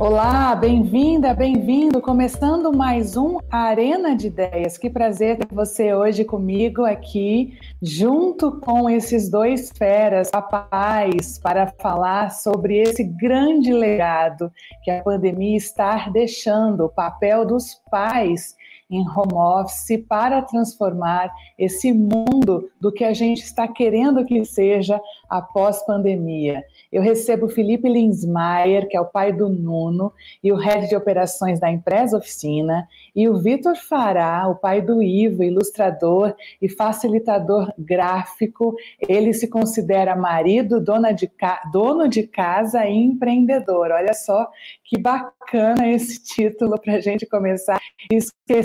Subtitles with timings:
[0.00, 2.00] Olá, bem-vinda, bem-vindo.
[2.00, 4.78] Começando mais um Arena de Ideias.
[4.78, 12.30] Que prazer ter você hoje comigo aqui, junto com esses dois feras, papais, para falar
[12.30, 14.52] sobre esse grande legado
[14.84, 18.54] que a pandemia está deixando, o papel dos pais
[18.90, 25.00] em home office para transformar esse mundo do que a gente está querendo que seja
[25.28, 26.64] após pandemia.
[26.90, 31.60] Eu recebo Felipe Linsmaier, que é o pai do Nuno e o head de operações
[31.60, 38.74] da empresa Oficina, e o Vitor Fará, o pai do Ivo, ilustrador e facilitador gráfico.
[39.06, 41.30] Ele se considera marido, dona de
[41.72, 43.90] dono de casa e empreendedor.
[43.90, 44.48] Olha só
[44.88, 47.78] que bacana esse título para a gente começar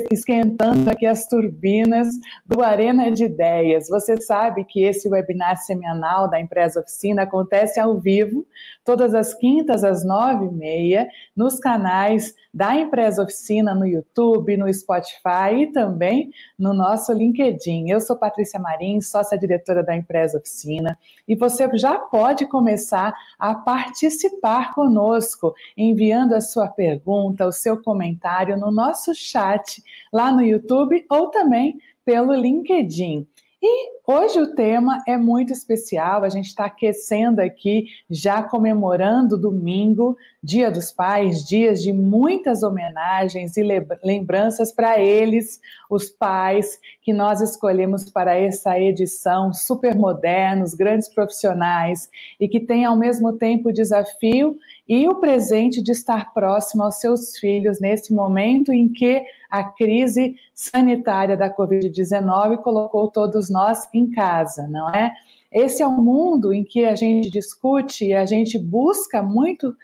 [0.09, 2.08] esquentando aqui as turbinas
[2.46, 3.90] do Arena de Ideias.
[3.90, 8.48] Você sabe que esse webinar semanal da empresa Oficina acontece ao vivo
[8.86, 14.71] todas as quintas às nove e meia, nos canais da Empresa Oficina no YouTube, no
[14.71, 17.90] Spotify e também no nosso LinkedIn.
[17.90, 24.74] Eu sou Patrícia Marins, sócia-diretora da Empresa Oficina, e você já pode começar a participar
[24.74, 31.28] conosco, enviando a sua pergunta, o seu comentário no nosso chat lá no YouTube ou
[31.30, 33.28] também pelo LinkedIn.
[33.66, 40.18] E hoje o tema é muito especial, a gente está aquecendo aqui, já comemorando domingo,
[40.44, 43.64] Dia dos Pais, dias de muitas homenagens e
[44.04, 52.10] lembranças para eles, os pais que nós escolhemos para essa edição, super modernos, grandes profissionais
[52.38, 56.95] e que tem ao mesmo tempo o desafio e o presente de estar próximo aos
[56.95, 64.11] seus filhos nesse momento em que a crise sanitária da Covid-19 colocou todos nós em
[64.11, 65.13] casa, não é?
[65.51, 69.75] Esse é um mundo em que a gente discute e a gente busca muito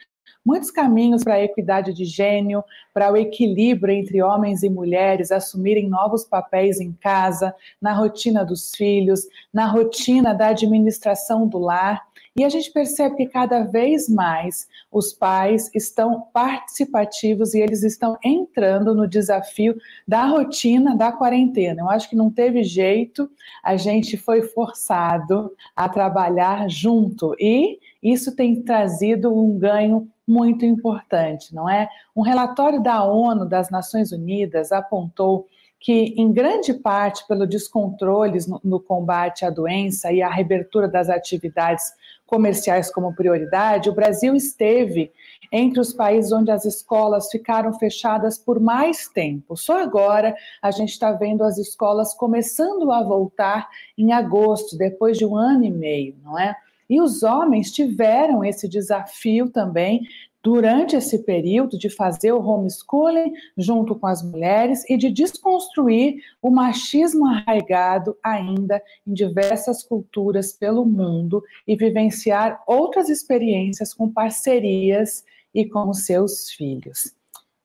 [0.45, 5.87] muitos caminhos para a equidade de gênero, para o equilíbrio entre homens e mulheres assumirem
[5.87, 12.01] novos papéis em casa, na rotina dos filhos, na rotina da administração do lar.
[12.35, 18.17] E a gente percebe que cada vez mais os pais estão participativos e eles estão
[18.23, 19.75] entrando no desafio
[20.07, 21.81] da rotina da quarentena.
[21.81, 23.29] Eu acho que não teve jeito,
[23.63, 31.53] a gente foi forçado a trabalhar junto e isso tem trazido um ganho muito importante,
[31.55, 31.89] não é?
[32.15, 35.47] Um relatório da ONU, das Nações Unidas, apontou
[35.79, 41.09] que, em grande parte, pelo descontroles no, no, combate à doença e a reabertura das
[41.09, 41.93] atividades
[42.29, 45.11] comerciais como prioridade, o Brasil esteve
[45.51, 49.57] entre os países onde as escolas ficaram fechadas por mais tempo.
[49.57, 55.25] Só agora a gente está vendo as escolas começando a voltar em agosto, depois de
[55.25, 56.55] um ano e meio, não é?
[56.87, 60.01] E os homens tiveram esse desafio também
[60.43, 66.49] durante esse período de fazer o homeschooling junto com as mulheres e de desconstruir o
[66.49, 75.23] machismo arraigado ainda em diversas culturas pelo mundo e vivenciar outras experiências com parcerias
[75.53, 77.13] e com seus filhos.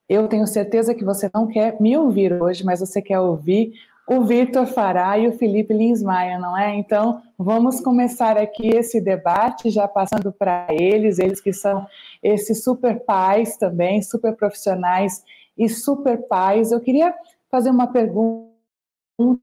[0.08, 3.72] Eu tenho certeza que você não quer me ouvir hoje, mas você quer ouvir
[4.06, 6.74] o Vitor Fará e o Felipe Linsmaia, não é?
[6.74, 11.86] Então, vamos começar aqui esse debate, já passando para eles, eles que são
[12.22, 15.24] esses super pais também, super profissionais
[15.56, 16.70] e super pais.
[16.70, 17.14] Eu queria
[17.50, 18.52] fazer uma pergunta,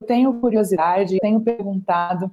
[0.06, 2.30] tenho curiosidade, tenho perguntado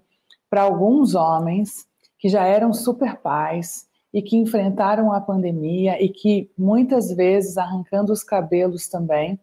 [0.50, 1.86] para alguns homens
[2.18, 8.12] que já eram super pais e que enfrentaram a pandemia e que muitas vezes arrancando
[8.12, 9.38] os cabelos também,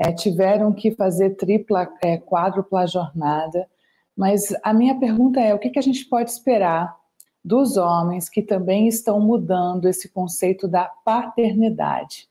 [0.00, 3.68] é, tiveram que fazer tripla, é, quádrupla jornada.
[4.16, 6.96] Mas a minha pergunta é: o que, que a gente pode esperar
[7.44, 12.28] dos homens que também estão mudando esse conceito da paternidade?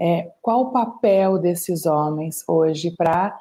[0.00, 3.38] É, qual o papel desses homens hoje para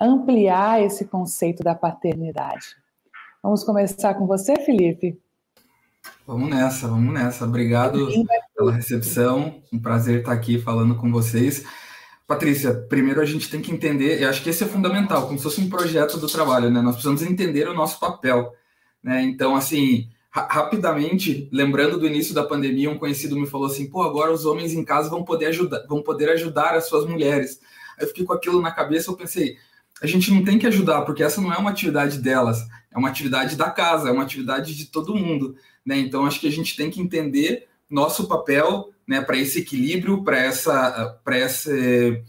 [0.00, 2.76] ampliar esse conceito da paternidade?
[3.40, 5.20] Vamos começar com você, Felipe?
[6.26, 7.44] Vamos nessa, vamos nessa.
[7.44, 8.08] Obrigado
[8.56, 9.62] pela recepção.
[9.72, 11.64] Um prazer estar aqui falando com vocês.
[12.26, 15.44] Patrícia, primeiro a gente tem que entender, e acho que esse é fundamental, como se
[15.44, 16.80] fosse um projeto do trabalho, né?
[16.80, 18.54] Nós precisamos entender o nosso papel,
[19.02, 19.22] né?
[19.22, 24.02] Então, assim, ra rapidamente, lembrando do início da pandemia, um conhecido me falou assim: pô,
[24.02, 27.60] agora os homens em casa vão poder ajudar, vão poder ajudar as suas mulheres.
[27.98, 29.58] Aí eu fiquei com aquilo na cabeça, eu pensei,
[30.00, 32.58] a gente não tem que ajudar, porque essa não é uma atividade delas,
[32.90, 35.98] é uma atividade da casa, é uma atividade de todo mundo, né?
[35.98, 40.38] Então, acho que a gente tem que entender nosso papel né, para esse equilíbrio, para
[40.38, 42.22] essa, para esse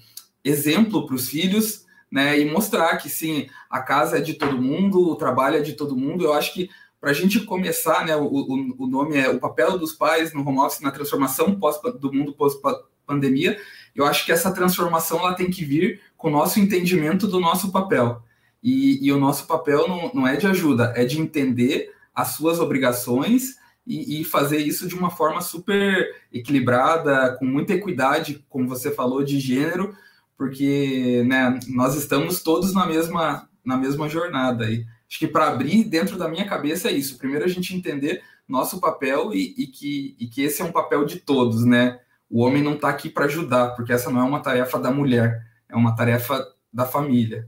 [0.43, 5.09] exemplo para os filhos, né, e mostrar que sim, a casa é de todo mundo,
[5.09, 6.23] o trabalho é de todo mundo.
[6.23, 6.69] Eu acho que
[6.99, 10.59] para a gente começar, né, o, o, nome é o papel dos pais no home
[10.59, 13.59] office na transformação pós, do mundo pós-pandemia.
[13.93, 17.71] Eu acho que essa transformação ela tem que vir com o nosso entendimento do nosso
[17.71, 18.23] papel.
[18.63, 22.59] E, e o nosso papel não, não é de ajuda, é de entender as suas
[22.59, 28.89] obrigações e, e, fazer isso de uma forma super equilibrada, com muita equidade, como você
[28.89, 29.95] falou, de gênero,
[30.35, 34.69] porque né, nós estamos todos na mesma, na mesma jornada.
[34.69, 37.17] E acho que para abrir dentro da minha cabeça é isso.
[37.17, 41.05] Primeiro a gente entender nosso papel e, e, que, e que esse é um papel
[41.05, 41.99] de todos, né?
[42.29, 45.45] O homem não está aqui para ajudar, porque essa não é uma tarefa da mulher,
[45.69, 46.43] é uma tarefa
[46.73, 47.47] da família.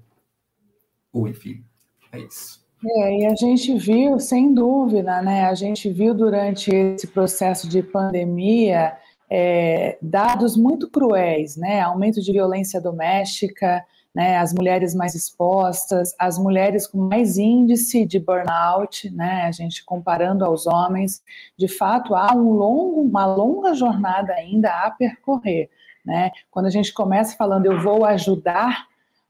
[1.11, 1.65] Ou enfim,
[2.11, 2.66] é isso.
[2.85, 5.45] É, e a gente viu, sem dúvida, né?
[5.45, 8.95] A gente viu durante esse processo de pandemia
[9.29, 11.81] é, dados muito cruéis, né?
[11.81, 13.83] Aumento de violência doméstica,
[14.13, 14.37] né?
[14.37, 19.43] As mulheres mais expostas, as mulheres com mais índice de burnout, né?
[19.47, 21.23] A gente comparando aos homens,
[21.57, 25.69] de fato há um longo, uma longa jornada ainda a percorrer,
[26.05, 26.29] né?
[26.51, 28.87] Quando a gente começa falando eu vou ajudar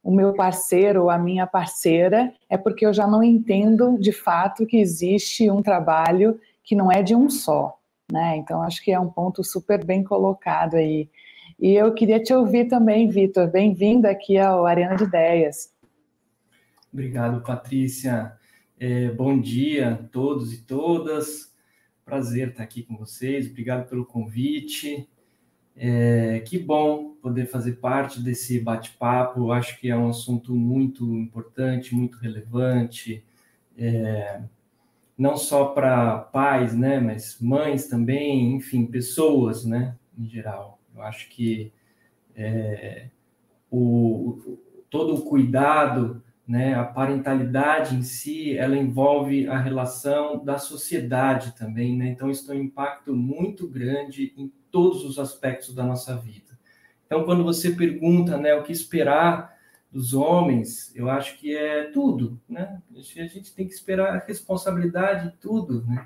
[0.08, 4.66] o meu parceiro ou a minha parceira, é porque eu já não entendo de fato
[4.66, 7.78] que existe um trabalho que não é de um só,
[8.10, 8.38] né?
[8.38, 11.10] Então acho que é um ponto super bem colocado aí.
[11.60, 13.52] E eu queria te ouvir também, Vitor.
[13.52, 15.74] Bem-vindo aqui ao Arena de Ideias.
[16.94, 18.32] Obrigado, Patrícia.
[18.80, 21.54] É, bom dia a todos e todas.
[22.06, 23.50] Prazer estar aqui com vocês.
[23.50, 25.06] Obrigado pelo convite.
[25.80, 29.52] É, que bom poder fazer parte desse bate-papo.
[29.52, 33.24] Acho que é um assunto muito importante, muito relevante,
[33.78, 34.42] é,
[35.18, 40.80] não só para pais, né, mas mães também, enfim, pessoas, né, em geral.
[40.96, 41.72] Eu acho que
[42.36, 43.10] é,
[43.70, 44.58] o,
[44.90, 51.96] todo o cuidado, né, a parentalidade em si, ela envolve a relação da sociedade também,
[51.98, 52.08] né?
[52.08, 56.58] Então isso tem um impacto muito grande em todos os aspectos da nossa vida.
[57.06, 59.58] Então, quando você pergunta né, o que esperar
[59.92, 62.82] dos homens, eu acho que é tudo, né?
[62.96, 66.06] A gente tem que esperar responsabilidade tudo, né?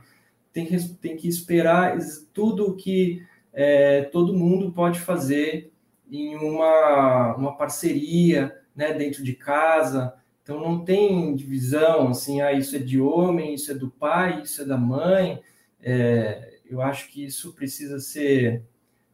[0.54, 1.98] Tem que, tem que esperar
[2.34, 5.72] tudo o que é, todo mundo pode fazer
[6.10, 10.14] em uma, uma parceria, né, dentro de casa.
[10.44, 14.62] Então, não tem divisão, assim, ah, isso é de homem, isso é do pai, isso
[14.62, 15.42] é da mãe.
[15.82, 18.64] É, eu acho que isso precisa ser,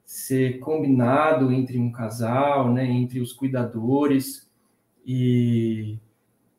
[0.05, 4.49] ser combinado entre um casal, né, entre os cuidadores
[5.05, 5.97] e,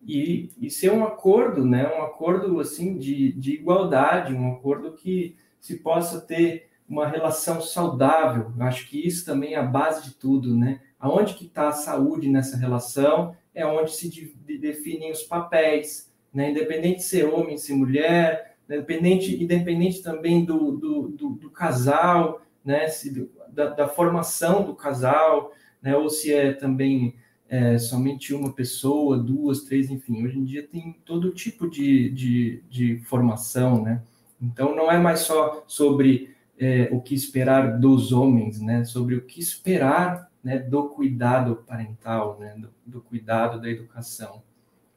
[0.03, 5.37] e, e ser um acordo, né, um acordo assim de, de igualdade, um acordo que
[5.61, 8.53] se possa ter uma relação saudável.
[8.57, 10.81] Eu acho que isso também é a base de tudo, né?
[10.99, 16.11] Aonde que está a saúde nessa relação é onde se de, de definem os papéis,
[16.33, 16.51] né?
[16.51, 22.87] Independente de ser homem, ser mulher, independente, independente também do, do, do, do casal, né,
[22.89, 27.15] se, da, da, formação do casal, né, ou se é também
[27.49, 30.23] é, somente uma pessoa, duas, três, enfim.
[30.23, 34.03] Hoje em dia tem todo tipo de, de, de formação, né?
[34.41, 38.85] Então não é mais só sobre é, o que esperar dos homens, né?
[38.85, 42.55] Sobre o que esperar né, do cuidado parental, né?
[42.59, 44.43] Do, do cuidado da educação.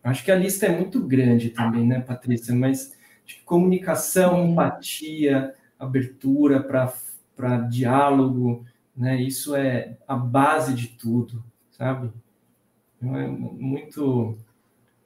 [0.03, 2.53] Acho que a lista é muito grande também, né, Patrícia?
[2.53, 2.93] Mas
[3.45, 9.21] comunicação, empatia, abertura para diálogo, né?
[9.21, 12.11] Isso é a base de tudo, sabe?
[12.97, 14.37] Então, é muito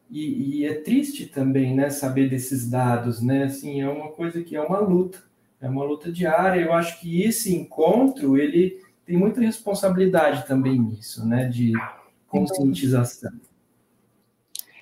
[0.10, 1.90] e, e, é triste também, né?
[1.90, 3.44] Saber desses dados, né?
[3.44, 5.24] Assim, é uma coisa que é uma luta,
[5.60, 6.62] é uma luta diária.
[6.62, 11.46] Eu acho que esse encontro ele tem muita responsabilidade também nisso, né?
[11.48, 11.74] De
[12.28, 13.32] conscientização.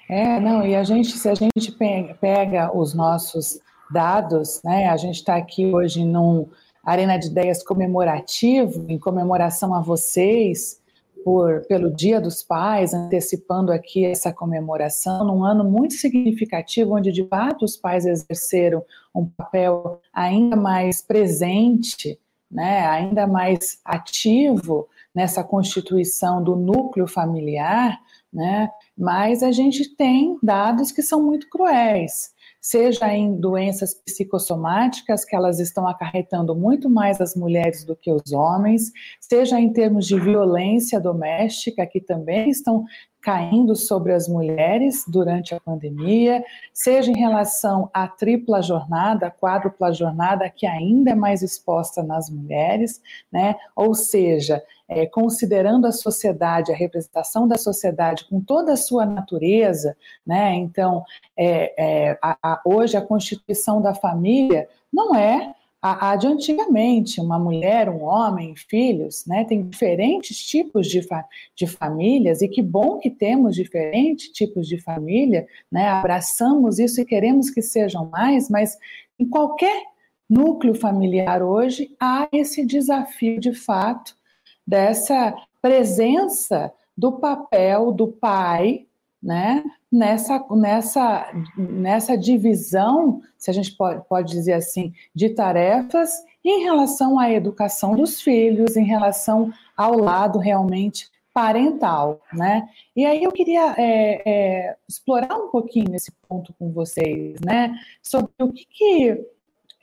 [0.09, 1.71] É, não, e a gente, se a gente
[2.19, 3.59] pega os nossos
[3.91, 6.47] dados, né, a gente está aqui hoje num
[6.83, 10.81] Arena de Ideias comemorativo, em comemoração a vocês,
[11.23, 17.25] por, pelo Dia dos Pais, antecipando aqui essa comemoração, num ano muito significativo, onde de
[17.27, 18.83] fato os pais exerceram
[19.15, 22.19] um papel ainda mais presente,
[22.51, 27.99] né, ainda mais ativo nessa constituição do núcleo familiar,
[28.33, 28.69] né?
[28.97, 35.59] Mas a gente tem dados que são muito cruéis, seja em doenças psicossomáticas, que elas
[35.59, 40.99] estão acarretando muito mais as mulheres do que os homens, seja em termos de violência
[40.99, 42.85] doméstica, que também estão
[43.23, 50.49] caindo sobre as mulheres durante a pandemia, seja em relação à tripla jornada, quádrupla jornada,
[50.49, 53.55] que ainda é mais exposta nas mulheres, né?
[53.75, 54.61] Ou seja,
[54.95, 60.53] é, considerando a sociedade, a representação da sociedade com toda a sua natureza, né?
[60.55, 61.03] Então,
[61.35, 67.19] é, é, a, a, hoje a constituição da família não é a, a, de antigamente,
[67.19, 69.43] uma mulher, um homem, filhos, né?
[69.43, 74.77] Tem diferentes tipos de, fa de famílias e que bom que temos diferentes tipos de
[74.77, 75.89] família, né?
[75.89, 78.77] Abraçamos isso e queremos que sejam mais, mas
[79.19, 79.83] em qualquer
[80.29, 84.15] núcleo familiar hoje há esse desafio de fato
[84.65, 88.85] dessa presença do papel do pai,
[89.21, 96.11] né, nessa, nessa, nessa divisão, se a gente pode, pode dizer assim, de tarefas
[96.43, 102.69] em relação à educação dos filhos, em relação ao lado realmente parental, né?
[102.95, 107.75] E aí eu queria é, é, explorar um pouquinho esse ponto com vocês, né?
[108.03, 109.25] Sobre o que, que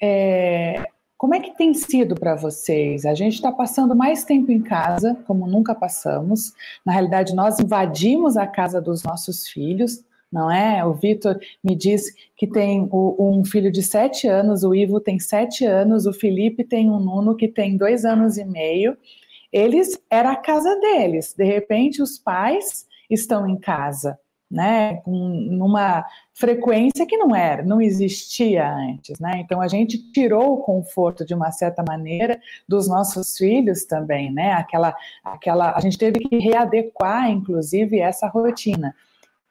[0.01, 0.85] é,
[1.21, 3.05] como é que tem sido para vocês?
[3.05, 6.55] A gente está passando mais tempo em casa, como nunca passamos.
[6.83, 10.83] Na realidade, nós invadimos a casa dos nossos filhos, não é?
[10.83, 15.67] O Vitor me disse que tem um filho de sete anos, o Ivo tem sete
[15.67, 18.97] anos, o Felipe tem um Nuno que tem dois anos e meio.
[19.53, 21.35] Eles era a casa deles.
[21.37, 24.19] De repente, os pais estão em casa
[24.51, 26.05] né, com numa
[26.35, 29.41] frequência que não era, não existia antes, né?
[29.45, 34.53] Então a gente tirou o conforto de uma certa maneira dos nossos filhos também, né?
[34.53, 38.95] Aquela, aquela, a gente teve que readequar, inclusive, essa rotina.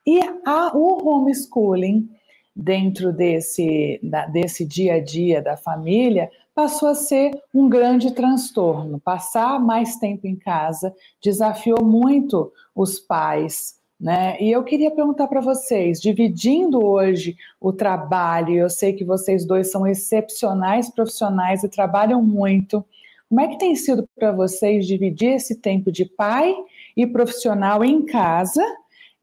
[0.06, 2.10] E a, o homeschooling
[2.54, 9.00] dentro desse, da, desse dia a dia da família passou a ser um grande transtorno.
[9.00, 14.38] Passar mais tempo em casa desafiou muito os pais né?
[14.40, 19.70] E eu queria perguntar para vocês, dividindo hoje o trabalho, eu sei que vocês dois
[19.70, 22.86] são excepcionais profissionais e trabalham muito.
[23.28, 26.56] Como é que tem sido para vocês dividir esse tempo de pai
[26.96, 28.64] e profissional em casa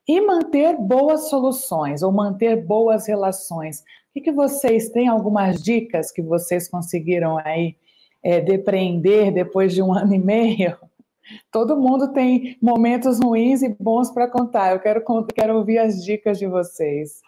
[0.06, 3.82] e manter boas soluções ou manter boas relações?
[4.14, 7.76] O que, vocês têm algumas dicas que vocês conseguiram aí
[8.22, 10.76] é, depreender depois de um ano e meio?
[11.50, 14.72] Todo mundo tem momentos ruins e bons para contar.
[14.72, 15.02] Eu quero,
[15.34, 17.20] quero ouvir as dicas de vocês.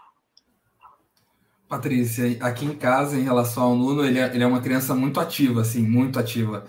[1.68, 5.20] Patrícia, aqui em casa, em relação ao Nuno, ele é, ele é uma criança muito
[5.20, 6.64] ativa, assim, muito ativa.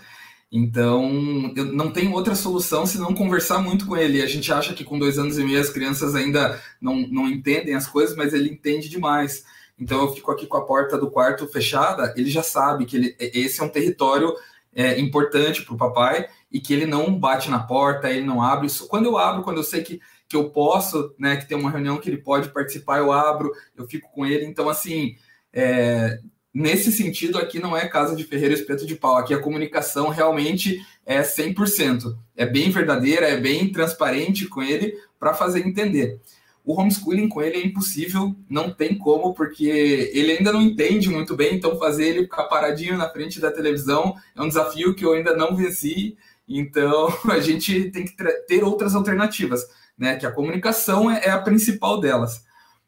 [0.52, 4.20] Então, eu não tenho outra solução se não conversar muito com ele.
[4.20, 7.74] A gente acha que com dois anos e meio as crianças ainda não, não entendem
[7.74, 9.44] as coisas, mas ele entende demais.
[9.78, 13.16] Então, eu fico aqui com a porta do quarto fechada, ele já sabe que ele,
[13.18, 14.34] esse é um território
[14.74, 18.68] é, importante para o papai e que ele não bate na porta, ele não abre.
[18.88, 21.98] Quando eu abro, quando eu sei que, que eu posso, né, que tem uma reunião
[21.98, 24.44] que ele pode participar, eu abro, eu fico com ele.
[24.44, 25.16] Então, assim,
[25.52, 26.18] é,
[26.52, 30.84] nesse sentido, aqui não é casa de ferreiro espeto de pau, aqui a comunicação realmente
[31.04, 32.16] é 100%.
[32.36, 36.20] É bem verdadeira, é bem transparente com ele para fazer entender.
[36.70, 39.64] O homeschooling com ele é impossível, não tem como, porque
[40.14, 44.14] ele ainda não entende muito bem, então fazer ele ficar paradinho na frente da televisão
[44.36, 48.14] é um desafio que eu ainda não venci, então a gente tem que
[48.46, 50.14] ter outras alternativas, né?
[50.14, 52.44] Que a comunicação é, é a principal delas.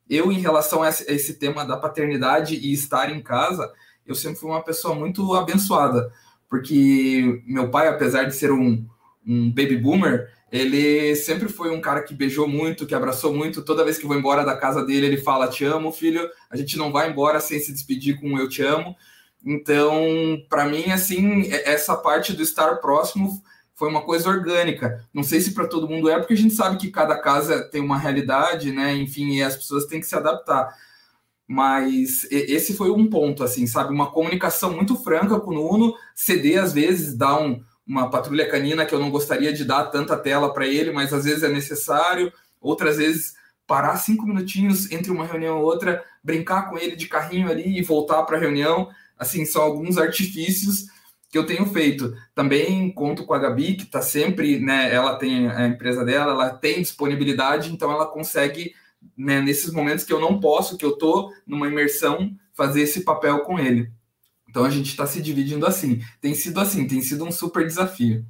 [0.08, 3.68] Eu, em relação a esse, tema da paternidade e estar em casa,
[4.06, 6.12] eu sempre fui uma pessoa muito abençoada,
[6.48, 8.86] porque meu pai, apesar de ser um,
[9.26, 13.64] um baby boomer, ele sempre foi um cara que beijou muito, que abraçou muito.
[13.64, 16.28] Toda vez que vou embora da casa dele, ele fala: Te amo, filho.
[16.50, 18.94] A gente não vai embora sem se despedir com Eu te amo.
[19.42, 19.96] Então,
[20.50, 23.42] para mim, assim, essa parte do estar próximo
[23.74, 25.02] foi uma coisa orgânica.
[25.12, 27.80] Não sei se para todo mundo é, porque a gente sabe que cada casa tem
[27.80, 28.94] uma realidade, né?
[28.94, 30.76] Enfim, e as pessoas têm que se adaptar.
[31.48, 33.92] Mas esse foi um ponto, assim, sabe?
[33.92, 38.86] Uma comunicação muito franca com o Nuno, ceder às vezes, dar um uma patrulha canina
[38.86, 42.32] que eu não gostaria de dar tanta tela para ele, mas às vezes é necessário.
[42.60, 43.34] Outras vezes
[43.66, 47.82] parar cinco minutinhos entre uma reunião e outra, brincar com ele de carrinho ali e
[47.82, 48.88] voltar para a reunião.
[49.18, 50.86] Assim, são alguns artifícios
[51.30, 52.14] que eu tenho feito.
[52.34, 54.94] Também conto com a Gabi, que está sempre, né?
[54.94, 58.74] Ela tem a empresa dela, ela tem disponibilidade, então ela consegue,
[59.16, 63.40] né, nesses momentos que eu não posso, que eu estou numa imersão, fazer esse papel
[63.40, 63.90] com ele.
[64.52, 66.02] Então a gente está se dividindo assim.
[66.20, 68.22] Tem sido assim, tem sido um super desafio.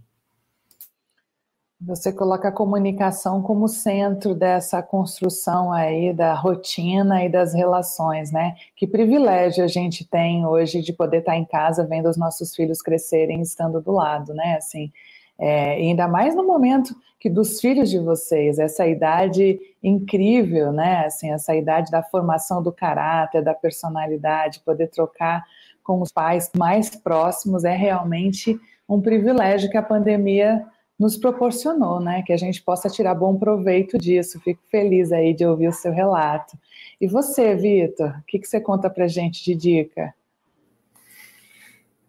[1.80, 8.54] Você coloca a comunicação como centro dessa construção aí da rotina e das relações, né?
[8.76, 12.80] Que privilégio a gente tem hoje de poder estar em casa vendo os nossos filhos
[12.80, 14.54] crescerem estando do lado, né?
[14.58, 14.92] Assim,
[15.36, 21.04] é, ainda mais no momento que dos filhos de vocês, essa idade incrível, né?
[21.06, 25.44] Assim, essa idade da formação do caráter, da personalidade, poder trocar
[25.82, 28.58] com os pais mais próximos é realmente
[28.88, 30.64] um privilégio que a pandemia
[30.98, 32.22] nos proporcionou, né?
[32.22, 34.40] Que a gente possa tirar bom proveito disso.
[34.40, 36.56] Fico feliz aí de ouvir o seu relato.
[37.00, 40.14] E você, Vitor, o que, que você conta para gente de dica?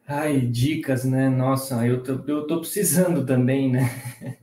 [0.08, 1.30] Ai, dicas, né?
[1.30, 3.90] Nossa, eu tô, eu tô precisando também, né?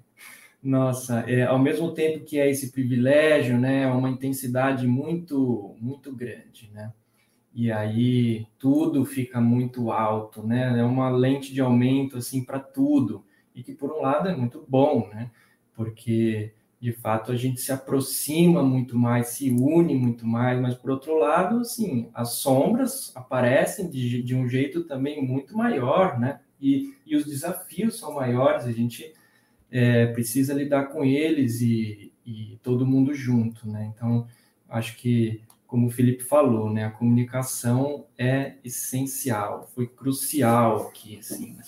[0.63, 3.83] Nossa, é, ao mesmo tempo que é esse privilégio, né?
[3.83, 6.93] É uma intensidade muito, muito grande, né?
[7.55, 10.79] E aí tudo fica muito alto, né?
[10.79, 14.65] É uma lente de aumento, assim, para tudo e que por um lado é muito
[14.69, 15.31] bom, né?
[15.75, 20.91] Porque de fato a gente se aproxima muito mais, se une muito mais, mas por
[20.91, 26.41] outro lado, assim, as sombras aparecem de, de um jeito também muito maior, né?
[26.61, 29.13] E, e os desafios são maiores, a gente
[29.71, 33.93] é, precisa lidar com eles e, e todo mundo junto, né?
[33.95, 34.27] Então,
[34.69, 36.85] acho que, como o Felipe falou, né?
[36.85, 41.63] A comunicação é essencial, foi crucial aqui, assim, né?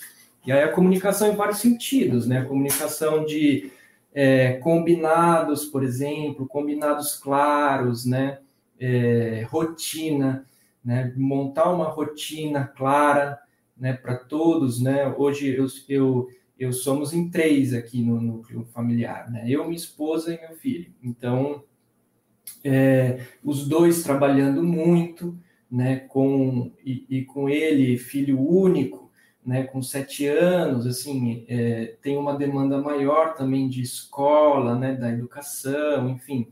[0.45, 2.39] E aí a comunicação em vários sentidos, né?
[2.39, 3.71] A comunicação de
[4.13, 8.39] é, combinados, por exemplo, combinados claros, né?
[8.77, 10.45] É, rotina,
[10.83, 11.13] né?
[11.15, 13.39] Montar uma rotina clara,
[13.77, 13.93] né?
[13.93, 15.07] Para todos, né?
[15.17, 16.27] Hoje eu, eu,
[16.59, 19.45] eu somos em três aqui no núcleo familiar, né?
[19.47, 20.93] Eu, minha esposa e meu filho.
[21.01, 21.63] Então,
[22.63, 25.37] é, os dois trabalhando muito,
[25.69, 25.97] né?
[25.97, 29.03] Com e, e com ele, filho único
[29.45, 35.11] né, com sete anos, assim, é, tem uma demanda maior também de escola, né, da
[35.11, 36.47] educação, enfim,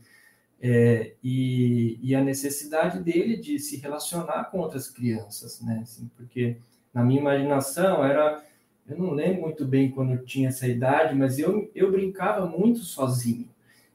[0.60, 6.58] é, e, e, a necessidade dele de se relacionar com outras crianças, né, assim, porque
[6.94, 8.44] na minha imaginação era,
[8.86, 12.80] eu não lembro muito bem quando eu tinha essa idade, mas eu, eu brincava muito
[12.80, 13.48] sozinho,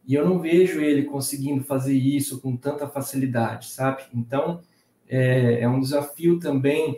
[0.08, 4.04] e eu não vejo ele conseguindo fazer isso com tanta facilidade, sabe?
[4.14, 4.62] Então,
[5.08, 6.98] é, é um desafio também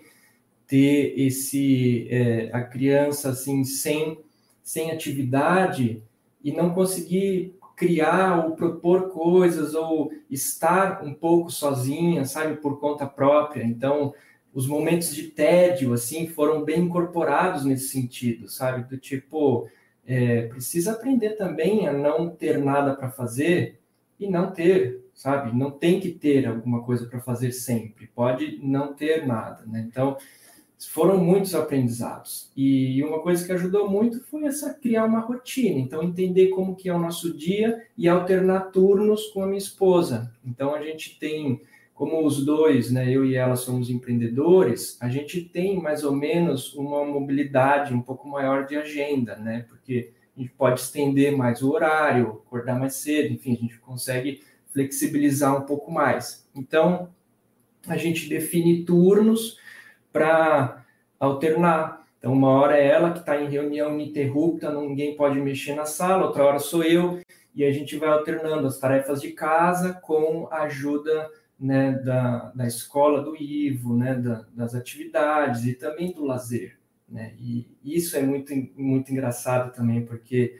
[0.67, 4.19] ter esse é, a criança assim sem
[4.61, 6.03] sem atividade
[6.43, 13.07] e não conseguir criar ou propor coisas ou estar um pouco sozinha, sabe, por conta
[13.07, 13.63] própria.
[13.63, 14.13] Então,
[14.53, 19.67] os momentos de tédio assim foram bem incorporados nesse sentido, sabe, do tipo
[20.09, 23.79] é, precisa aprender também a não ter nada para fazer
[24.19, 28.91] e não ter, sabe, não tem que ter alguma coisa para fazer sempre, pode não
[28.91, 29.85] ter nada, né?
[29.87, 30.17] Então
[30.79, 32.49] foram muitos aprendizados.
[32.57, 36.89] E uma coisa que ajudou muito foi essa criar uma rotina, então entender como que
[36.89, 40.33] é o nosso dia e alternar turnos com a minha esposa.
[40.43, 41.61] Então a gente tem,
[41.99, 46.73] como os dois, né, eu e ela somos empreendedores, a gente tem mais ou menos
[46.73, 49.65] uma mobilidade um pouco maior de agenda, né?
[49.67, 54.41] Porque a gente pode estender mais o horário, acordar mais cedo, enfim, a gente consegue
[54.71, 56.47] flexibilizar um pouco mais.
[56.55, 57.09] Então,
[57.85, 59.57] a gente define turnos
[60.09, 60.85] para
[61.19, 62.07] alternar.
[62.17, 66.27] Então, uma hora é ela que está em reunião ininterrupta, ninguém pode mexer na sala,
[66.27, 67.19] outra hora sou eu,
[67.53, 72.65] e a gente vai alternando as tarefas de casa com a ajuda né, da, da
[72.65, 76.77] escola do Ivo, né, da, das atividades e também do lazer.
[77.07, 77.33] Né?
[77.39, 80.57] E isso é muito, muito engraçado também, porque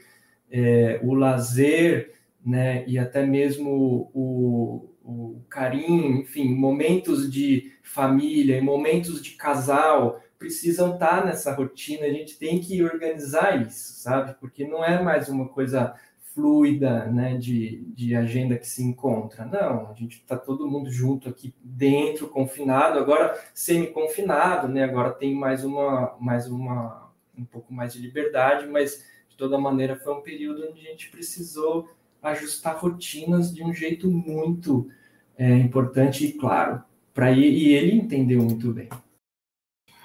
[0.50, 2.12] é, o lazer
[2.44, 10.22] né, e até mesmo o, o carinho, enfim, momentos de família e momentos de casal
[10.38, 14.34] precisam estar nessa rotina, a gente tem que organizar isso, sabe?
[14.40, 15.94] Porque não é mais uma coisa
[16.40, 19.44] fluida, né, de, de agenda que se encontra.
[19.44, 24.84] Não, a gente está todo mundo junto aqui dentro, confinado, agora semi-confinado, né?
[24.84, 29.96] Agora tem mais uma, mais uma, um pouco mais de liberdade, mas de toda maneira
[29.96, 31.90] foi um período onde a gente precisou
[32.22, 34.88] ajustar rotinas de um jeito muito
[35.36, 38.88] é, importante e claro para ele, e ele entendeu muito bem.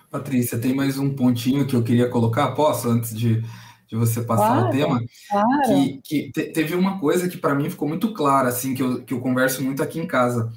[0.10, 3.44] Patrícia, tem mais um pontinho que eu queria colocar, posso, antes de,
[3.88, 5.04] de você passar claro, o tema?
[5.30, 5.62] Claro.
[5.66, 9.04] Que, que te, teve uma coisa que para mim ficou muito clara, assim, que eu,
[9.04, 10.52] que eu converso muito aqui em casa,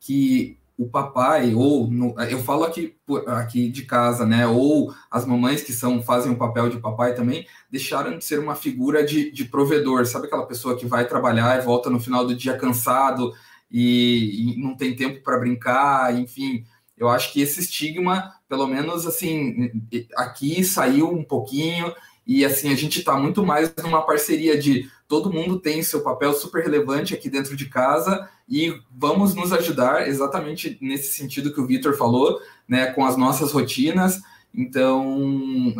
[0.00, 4.46] que o papai, ou no, eu falo aqui, aqui de casa, né?
[4.46, 8.54] Ou as mamães que são fazem o papel de papai também, deixaram de ser uma
[8.54, 12.34] figura de, de provedor, sabe aquela pessoa que vai trabalhar e volta no final do
[12.34, 13.32] dia cansado
[13.70, 16.64] e, e não tem tempo para brincar, enfim.
[16.96, 19.70] Eu acho que esse estigma, pelo menos assim,
[20.16, 21.92] aqui saiu um pouquinho
[22.26, 26.32] e assim a gente está muito mais numa parceria de todo mundo tem seu papel
[26.32, 31.66] super relevante aqui dentro de casa e vamos nos ajudar exatamente nesse sentido que o
[31.66, 34.20] Vitor falou, né, com as nossas rotinas.
[34.54, 35.74] Então,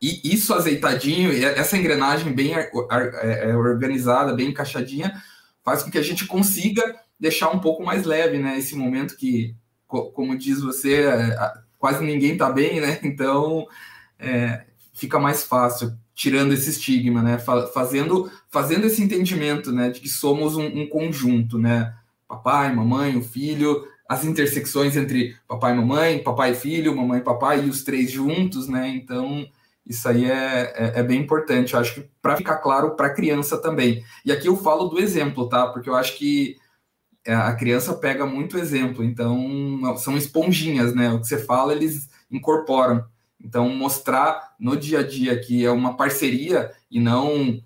[0.00, 5.20] isso azeitadinho, essa engrenagem bem é, é, organizada, bem encaixadinha,
[5.64, 9.54] faz com que a gente consiga deixar um pouco mais leve, né, esse momento que,
[9.86, 11.06] como diz você,
[11.78, 12.98] quase ninguém está bem, né?
[13.02, 13.66] Então,
[14.18, 14.65] é,
[14.96, 17.38] fica mais fácil, tirando esse estigma, né?
[17.72, 19.90] Fazendo, fazendo esse entendimento, né?
[19.90, 21.94] De que somos um, um conjunto, né?
[22.26, 27.24] Papai, mamãe, o filho, as intersecções entre papai e mamãe, papai e filho, mamãe e
[27.24, 28.88] papai, e os três juntos, né?
[28.88, 29.46] Então,
[29.86, 33.14] isso aí é, é, é bem importante, eu acho que para ficar claro para a
[33.14, 34.02] criança também.
[34.24, 35.66] E aqui eu falo do exemplo, tá?
[35.68, 36.56] Porque eu acho que
[37.24, 41.12] é, a criança pega muito exemplo, então são esponjinhas, né?
[41.12, 43.04] O que você fala, eles incorporam.
[43.40, 47.60] Então, mostrar no dia a dia que é uma parceria e não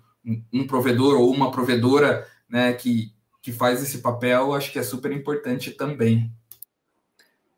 [0.53, 5.11] um provedor ou uma provedora né, que, que faz esse papel, acho que é super
[5.11, 6.31] importante também.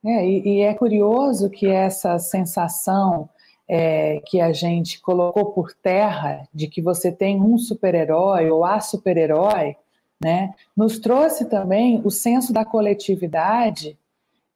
[0.06, 3.30] É, e, e é curioso que essa sensação
[3.68, 8.80] é, que a gente colocou por terra de que você tem um super-herói ou a
[8.80, 9.76] super-herói,
[10.22, 13.98] né, nos trouxe também o senso da coletividade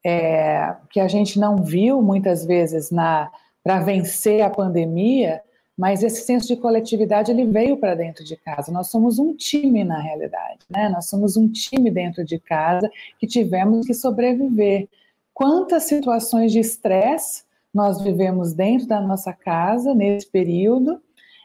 [0.06, 3.32] é, que a gente não viu muitas vezes na
[3.68, 5.42] para vencer a pandemia,
[5.78, 8.72] mas esse senso de coletividade ele veio para dentro de casa.
[8.72, 10.88] Nós somos um time na realidade, né?
[10.88, 14.88] Nós somos um time dentro de casa que tivemos que sobreviver.
[15.34, 21.02] Quantas situações de estresse nós vivemos dentro da nossa casa nesse período,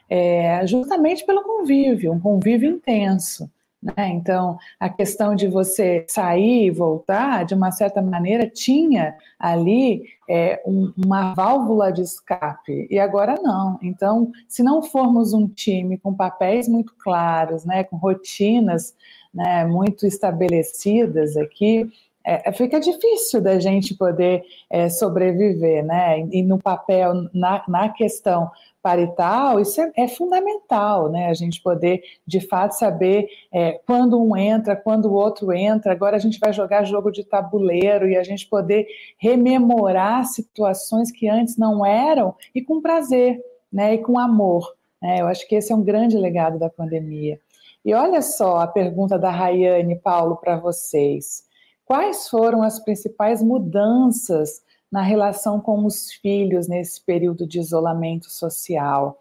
[0.09, 3.51] é, justamente pelo convívio, um convívio intenso.
[3.83, 4.09] Né?
[4.09, 10.61] Então, a questão de você sair e voltar, de uma certa maneira, tinha ali é,
[10.65, 13.77] um, uma válvula de escape, e agora não.
[13.81, 18.95] Então, se não formos um time com papéis muito claros, né, com rotinas
[19.33, 21.91] né, muito estabelecidas aqui,
[22.25, 26.21] é, fica difícil da gente poder é, sobreviver, né?
[26.31, 28.49] E no papel, na, na questão
[28.81, 31.27] parital, isso é, é, fundamental, né?
[31.27, 35.91] A gente poder, de fato, saber é, quando um entra, quando o outro entra.
[35.91, 41.27] Agora a gente vai jogar jogo de tabuleiro e a gente poder rememorar situações que
[41.27, 43.95] antes não eram e com prazer, né?
[43.95, 44.73] E com amor.
[45.01, 45.21] Né?
[45.21, 47.37] Eu acho que esse é um grande legado da pandemia.
[47.85, 51.43] E olha só a pergunta da Rayane Paulo para vocês.
[51.85, 54.61] Quais foram as principais mudanças
[54.93, 59.17] na relação com os filhos nesse período de isolamento social.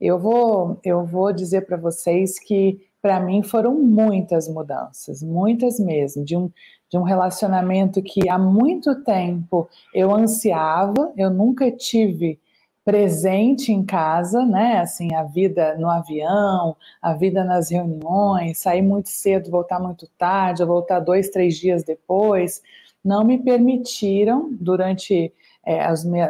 [0.00, 6.24] Eu vou, eu vou dizer para vocês que, para mim, foram muitas mudanças, muitas mesmo,
[6.24, 6.50] de um,
[6.90, 12.40] de um relacionamento que há muito tempo eu ansiava, eu nunca tive
[12.84, 14.80] presente em casa, né?
[14.80, 20.64] Assim, a vida no avião, a vida nas reuniões, sair muito cedo, voltar muito tarde,
[20.64, 22.62] voltar dois, três dias depois
[23.04, 25.32] não me permitiram, durante
[25.64, 26.20] é, me,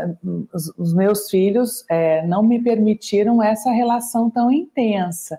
[0.53, 5.39] os, os, meus filhos, é, não me permitiram essa relação tão intensa.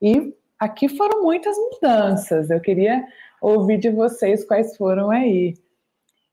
[0.00, 2.50] E aqui foram muitas mudanças.
[2.50, 3.04] Eu queria
[3.40, 5.54] ouvir de vocês quais foram aí.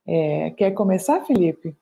[0.06, 1.76] É, quer começar, Felipe?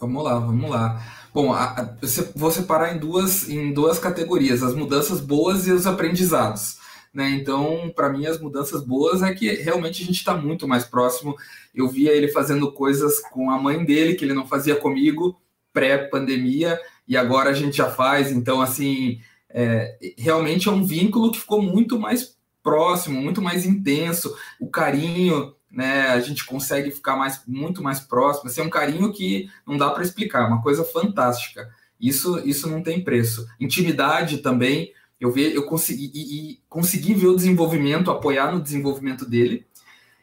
[0.00, 1.02] Vamos lá, vamos lá.
[1.32, 1.94] Bom, a,
[2.34, 6.78] vou separar em duas, em duas categorias: as mudanças boas e os aprendizados.
[7.12, 7.30] Né?
[7.30, 11.36] Então, para mim, as mudanças boas é que realmente a gente está muito mais próximo.
[11.74, 15.40] Eu via ele fazendo coisas com a mãe dele que ele não fazia comigo
[15.72, 18.30] pré-pandemia e agora a gente já faz.
[18.30, 24.34] Então, assim, é, realmente é um vínculo que ficou muito mais próximo, muito mais intenso.
[24.60, 26.08] O carinho, né?
[26.08, 28.48] A gente consegue ficar mais, muito mais próximo.
[28.48, 31.70] Assim, é um carinho que não dá para explicar, uma coisa fantástica.
[32.00, 33.46] Isso, isso não tem preço.
[33.60, 39.28] Intimidade também eu, ver, eu consegui, e, e consegui ver o desenvolvimento, apoiar no desenvolvimento
[39.28, 39.66] dele.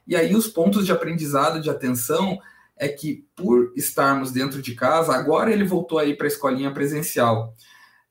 [0.07, 2.39] E aí os pontos de aprendizado, de atenção,
[2.75, 7.53] é que por estarmos dentro de casa, agora ele voltou aí para a escolinha presencial.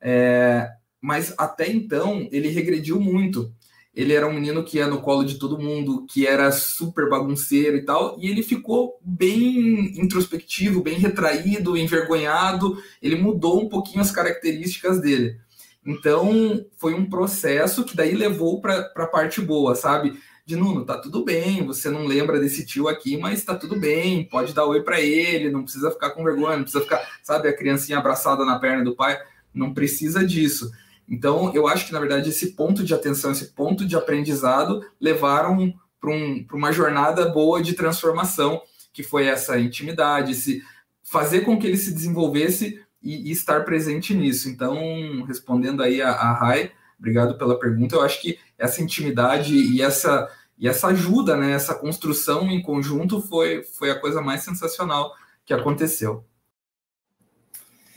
[0.01, 0.71] É,
[1.01, 3.53] mas até então ele regrediu muito.
[3.97, 7.79] Ele era um menino que ia no colo de todo mundo, que era super bagunceiro
[7.79, 12.77] e tal, e ele ficou bem introspectivo, bem retraído, envergonhado.
[13.01, 15.41] Ele mudou um pouquinho as características dele.
[15.85, 20.21] Então, foi um processo que daí levou para a parte boa, sabe?
[20.45, 24.25] De Nuno, tá tudo bem, você não lembra desse tio aqui, mas tá tudo bem,
[24.25, 27.57] pode dar oi para ele, não precisa ficar com vergonha, não precisa ficar, sabe, a
[27.57, 29.19] criancinha abraçada na perna do pai,
[29.55, 30.71] não precisa disso.
[31.09, 35.73] Então, eu acho que, na verdade, esse ponto de atenção, esse ponto de aprendizado levaram
[36.01, 38.61] para um, uma jornada boa de transformação,
[38.93, 40.63] que foi essa intimidade, esse
[41.05, 44.49] fazer com que ele se desenvolvesse e, e, estar presente nisso.
[44.49, 47.95] Então, respondendo aí a, a Rai, obrigado pela pergunta.
[47.95, 53.21] Eu acho que essa intimidade e essa, e essa ajuda, né, essa construção em conjunto
[53.21, 55.15] foi, foi a coisa mais sensacional
[55.45, 56.25] que aconteceu.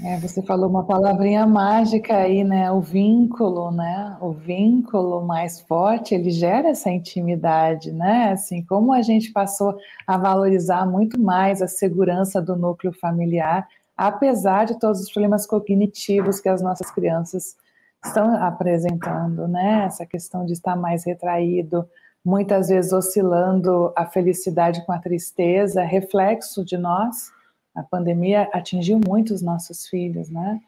[0.01, 2.71] É, você falou uma palavrinha mágica aí, né?
[2.71, 4.15] O vínculo, né?
[4.21, 8.31] O vínculo mais forte, ele gera essa intimidade, né?
[8.31, 14.65] Assim, como a gente passou a valorizar muito mais a segurança do núcleo familiar, apesar
[14.65, 17.57] de todos os problemas cognitivos que as nossas crianças
[18.03, 19.83] estão apresentando, né?
[19.85, 21.85] Essa questão de estar mais retraído,
[22.23, 27.37] muitas vezes oscilando a felicidade com a tristeza, reflexo de nós.
[27.79, 30.59] A pandemia atingiu muito os nossos filhos, né?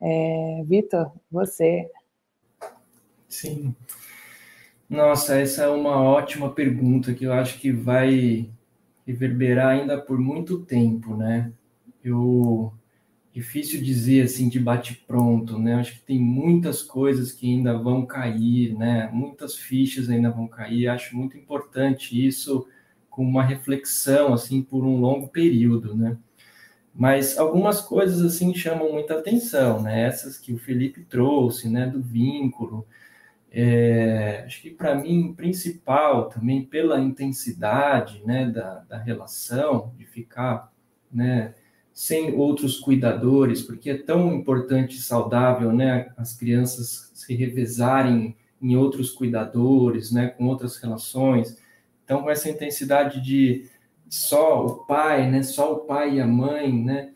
[0.00, 1.88] É, Vitor, você.
[3.28, 3.76] Sim.
[4.90, 8.50] Nossa, essa é uma ótima pergunta que eu acho que vai
[9.06, 11.52] reverberar ainda por muito tempo, né?
[12.02, 12.72] Eu
[13.32, 15.74] difícil dizer assim de bate pronto, né?
[15.74, 19.08] Acho que tem muitas coisas que ainda vão cair, né?
[19.12, 20.88] Muitas fichas ainda vão cair.
[20.88, 22.66] Acho muito importante isso
[23.08, 26.18] com uma reflexão assim por um longo período, né?
[26.98, 30.02] Mas algumas coisas assim chamam muita atenção, né?
[30.02, 31.86] Essas que o Felipe trouxe, né?
[31.86, 32.84] Do vínculo.
[33.52, 38.50] É, acho que para mim principal também pela intensidade, né?
[38.50, 40.72] Da, da relação de ficar,
[41.12, 41.54] né?
[41.92, 46.10] Sem outros cuidadores, porque é tão importante e saudável, né?
[46.16, 50.26] As crianças se revezarem em outros cuidadores, né?
[50.26, 51.56] Com outras relações.
[52.04, 53.70] Então, com essa intensidade de
[54.08, 55.42] só o pai, né?
[55.42, 57.12] Só o pai e a mãe, né?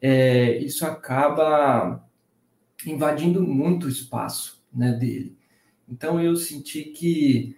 [0.00, 2.04] É, isso acaba
[2.86, 4.92] invadindo muito o espaço, né?
[4.92, 5.36] Dele.
[5.88, 7.56] Então eu senti que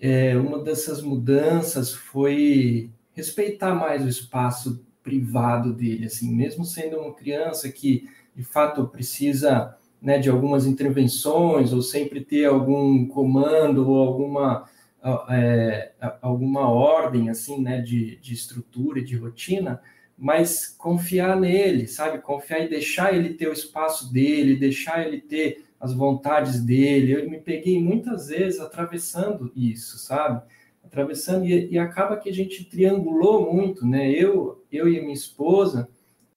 [0.00, 7.14] é, uma dessas mudanças foi respeitar mais o espaço privado dele, assim, mesmo sendo uma
[7.14, 13.98] criança que de fato precisa né, de algumas intervenções ou sempre ter algum comando ou
[14.06, 14.68] alguma
[15.30, 19.80] é, alguma ordem assim, né, de, de estrutura e de rotina,
[20.18, 22.18] mas confiar nele, sabe?
[22.18, 27.12] Confiar e deixar ele ter o espaço dele, deixar ele ter as vontades dele.
[27.12, 30.42] Eu me peguei muitas vezes atravessando isso, sabe?
[30.82, 34.10] Atravessando e, e acaba que a gente triangulou muito, né?
[34.10, 35.88] Eu, eu e minha esposa,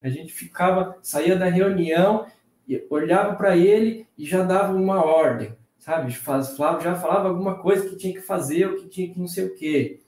[0.01, 2.25] a gente ficava, saía da reunião,
[2.89, 6.13] olhava para ele e já dava uma ordem sabe?
[6.13, 9.45] Falava, já falava alguma coisa que tinha que fazer, ou que tinha que não sei
[9.45, 10.01] o quê.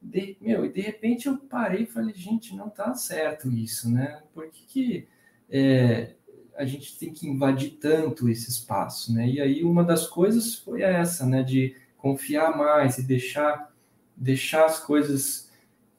[0.00, 4.22] De, meu, e de repente eu parei e falei, gente, não tá certo isso, né?
[4.32, 5.08] Por que, que
[5.50, 6.14] é,
[6.56, 9.28] a gente tem que invadir tanto esse espaço, né?
[9.28, 11.42] E aí uma das coisas foi essa, né?
[11.42, 13.74] De confiar mais e deixar,
[14.16, 15.50] deixar as coisas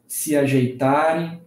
[0.07, 1.41] se ajeitarem,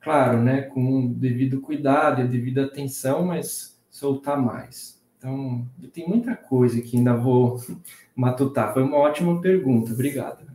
[0.00, 0.62] claro, né?
[0.62, 4.95] Com o devido cuidado e a devida atenção, mas soltar mais.
[5.26, 7.60] Então, tem muita coisa que ainda vou
[8.14, 8.72] matutar.
[8.72, 10.46] Foi uma ótima pergunta, obrigado.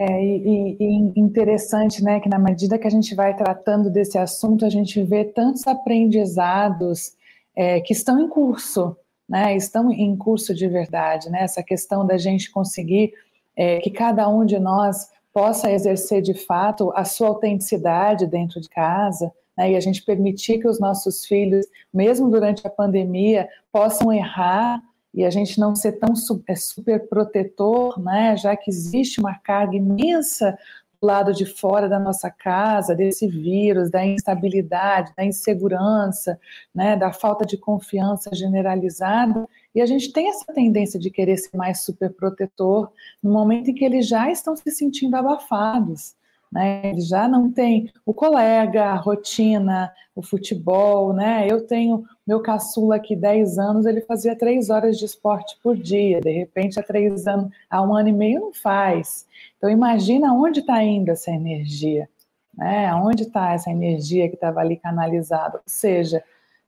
[0.00, 4.66] É, e, e, interessante, né, que na medida que a gente vai tratando desse assunto,
[4.66, 7.12] a gente vê tantos aprendizados
[7.54, 8.96] é, que estão em curso,
[9.28, 13.12] né, estão em curso de verdade, né, essa questão da gente conseguir
[13.54, 18.68] é, que cada um de nós possa exercer de fato a sua autenticidade dentro de
[18.68, 24.12] casa, né, e a gente permitir que os nossos filhos, mesmo durante a pandemia, possam
[24.12, 24.82] errar
[25.14, 29.34] e a gente não ser tão super, é, super protetor, né, já que existe uma
[29.34, 30.56] carga imensa
[31.00, 36.38] do lado de fora da nossa casa, desse vírus, da instabilidade, da insegurança,
[36.74, 41.56] né, da falta de confiança generalizada, e a gente tem essa tendência de querer ser
[41.56, 42.90] mais super protetor
[43.22, 46.14] no momento em que eles já estão se sentindo abafados.
[46.52, 46.82] Né?
[46.90, 51.46] Ele já não tem o colega, a rotina, o futebol, né?
[51.50, 56.20] Eu tenho meu caçula aqui, 10 anos, ele fazia três horas de esporte por dia,
[56.20, 59.26] de repente há três anos, há um ano e meio não faz.
[59.56, 62.06] Então imagina onde está indo essa energia,
[62.54, 62.94] né?
[62.94, 65.56] Onde está essa energia que estava ali canalizada?
[65.56, 66.22] Ou seja,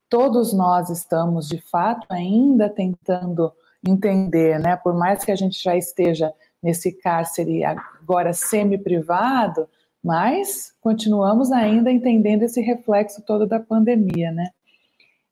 [0.08, 3.52] todos nós estamos de fato ainda tentando
[3.86, 4.76] entender, né?
[4.76, 6.32] Por mais que a gente já esteja
[6.64, 9.68] nesse cárcere agora semi-privado,
[10.02, 14.48] mas continuamos ainda entendendo esse reflexo todo da pandemia, né?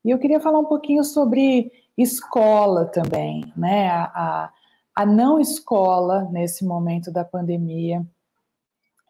[0.05, 3.89] E eu queria falar um pouquinho sobre escola também, né?
[3.89, 4.53] A, a,
[4.95, 8.05] a não escola nesse momento da pandemia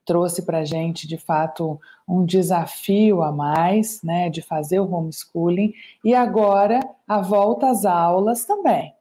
[0.06, 5.74] trouxe para a gente, de fato, um desafio a mais, né, de fazer o homeschooling,
[6.04, 8.94] e agora a volta às aulas também.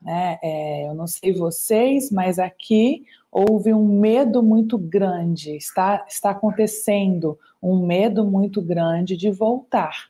[0.00, 0.38] Né?
[0.42, 7.38] É, eu não sei vocês, mas aqui houve um medo muito grande, está, está acontecendo
[7.62, 10.08] um medo muito grande de voltar.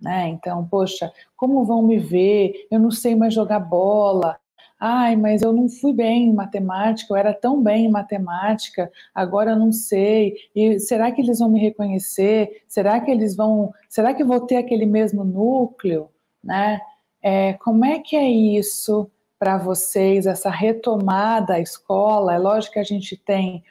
[0.00, 0.28] Né?
[0.28, 2.66] Então, poxa, como vão me ver?
[2.70, 4.38] Eu não sei mais jogar bola.
[4.78, 9.52] Ai, mas eu não fui bem em matemática, eu era tão bem em matemática, agora
[9.52, 10.34] eu não sei.
[10.54, 12.62] E será que eles vão me reconhecer?
[12.68, 13.72] Será que eles vão.
[13.88, 16.10] Será que vou ter aquele mesmo núcleo?
[16.42, 16.80] Né?
[17.22, 19.10] É, como é que é isso?
[19.38, 22.34] Para vocês essa retomada à escola?
[22.34, 23.62] É lógico que a gente tem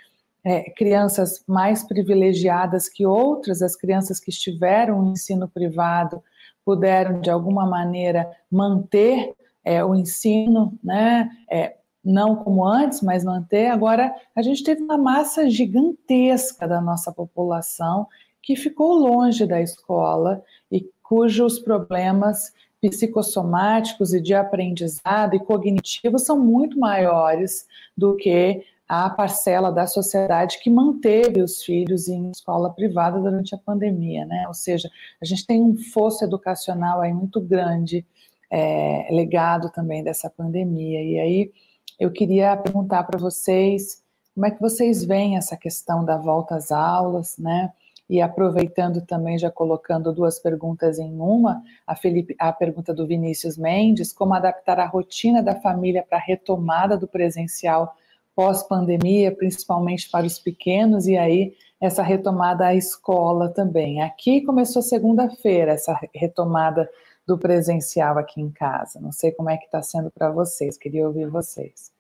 [0.44, 6.22] é, crianças mais privilegiadas que outras, as crianças que estiveram no ensino privado
[6.66, 11.30] puderam, de alguma maneira, manter é, o ensino, né?
[11.50, 13.68] É, não como antes, mas manter.
[13.68, 18.08] Agora, a gente teve uma massa gigantesca da nossa população
[18.42, 22.52] que ficou longe da escola e cujos problemas
[22.90, 27.66] psicossomáticos e de aprendizado e cognitivos são muito maiores
[27.96, 33.58] do que a parcela da sociedade que manteve os filhos em escola privada durante a
[33.58, 34.46] pandemia, né?
[34.48, 34.90] Ou seja,
[35.22, 38.06] a gente tem um fosso educacional aí muito grande,
[38.52, 41.02] é, legado também dessa pandemia.
[41.02, 41.52] E aí
[41.98, 44.04] eu queria perguntar para vocês
[44.36, 47.72] como é que vocês veem essa questão da volta às aulas, né?
[48.14, 53.58] E aproveitando também, já colocando duas perguntas em uma, a, Felipe, a pergunta do Vinícius
[53.58, 57.98] Mendes, como adaptar a rotina da família para a retomada do presencial
[58.36, 64.04] pós-pandemia, principalmente para os pequenos, e aí essa retomada à escola também.
[64.04, 66.88] Aqui começou segunda-feira essa retomada
[67.26, 69.02] do presencial aqui em casa.
[69.02, 71.92] Não sei como é que está sendo para vocês, queria ouvir vocês.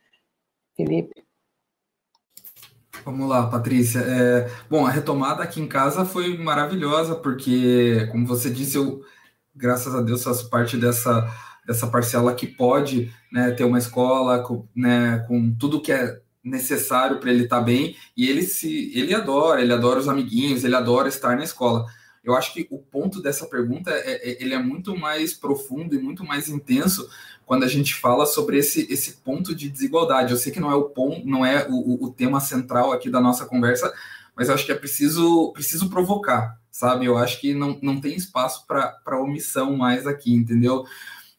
[0.76, 1.33] Felipe?
[3.02, 4.00] Vamos lá, Patrícia.
[4.00, 9.02] É, bom, a retomada aqui em casa foi maravilhosa, porque, como você disse, eu,
[9.56, 11.30] graças a Deus, faço parte dessa,
[11.68, 17.20] dessa parcela que pode né, ter uma escola com, né, com tudo que é necessário
[17.20, 20.76] para ele estar tá bem, e ele se ele adora, ele adora os amiguinhos, ele
[20.76, 21.86] adora estar na escola.
[22.24, 26.00] Eu acho que o ponto dessa pergunta é, é, ele é muito mais profundo e
[26.00, 27.10] muito mais intenso
[27.54, 30.32] quando a gente fala sobre esse, esse ponto de desigualdade.
[30.32, 33.22] Eu sei que não é o ponto, não é o, o tema central aqui da
[33.22, 33.94] nossa conversa,
[34.36, 37.06] mas eu acho que é preciso, preciso provocar, sabe?
[37.06, 40.84] Eu acho que não, não tem espaço para omissão mais aqui, entendeu?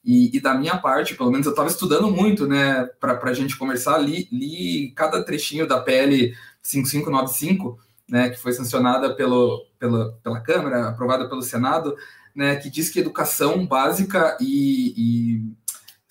[0.05, 3.57] E, e, da minha parte, pelo menos eu estava estudando muito, né, para a gente
[3.59, 7.77] conversar, li, li cada trechinho da PL 5595,
[8.09, 11.96] né, que foi sancionada pelo, pela, pela Câmara, aprovada pelo Senado,
[12.33, 15.63] né, que diz que educação básica e, e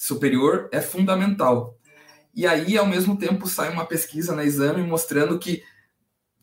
[0.03, 1.77] superior é fundamental.
[2.35, 5.63] E aí, ao mesmo tempo, sai uma pesquisa na Exame mostrando que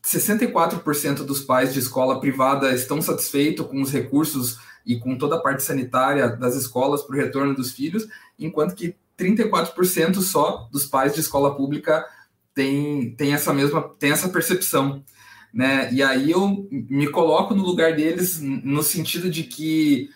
[0.03, 5.39] 64% dos pais de escola privada estão satisfeitos com os recursos e com toda a
[5.39, 8.07] parte sanitária das escolas para o retorno dos filhos,
[8.39, 12.03] enquanto que 34% só dos pais de escola pública
[12.55, 15.03] tem, tem essa mesma tem essa percepção.
[15.53, 15.93] Né?
[15.93, 20.09] E aí eu me coloco no lugar deles no sentido de que,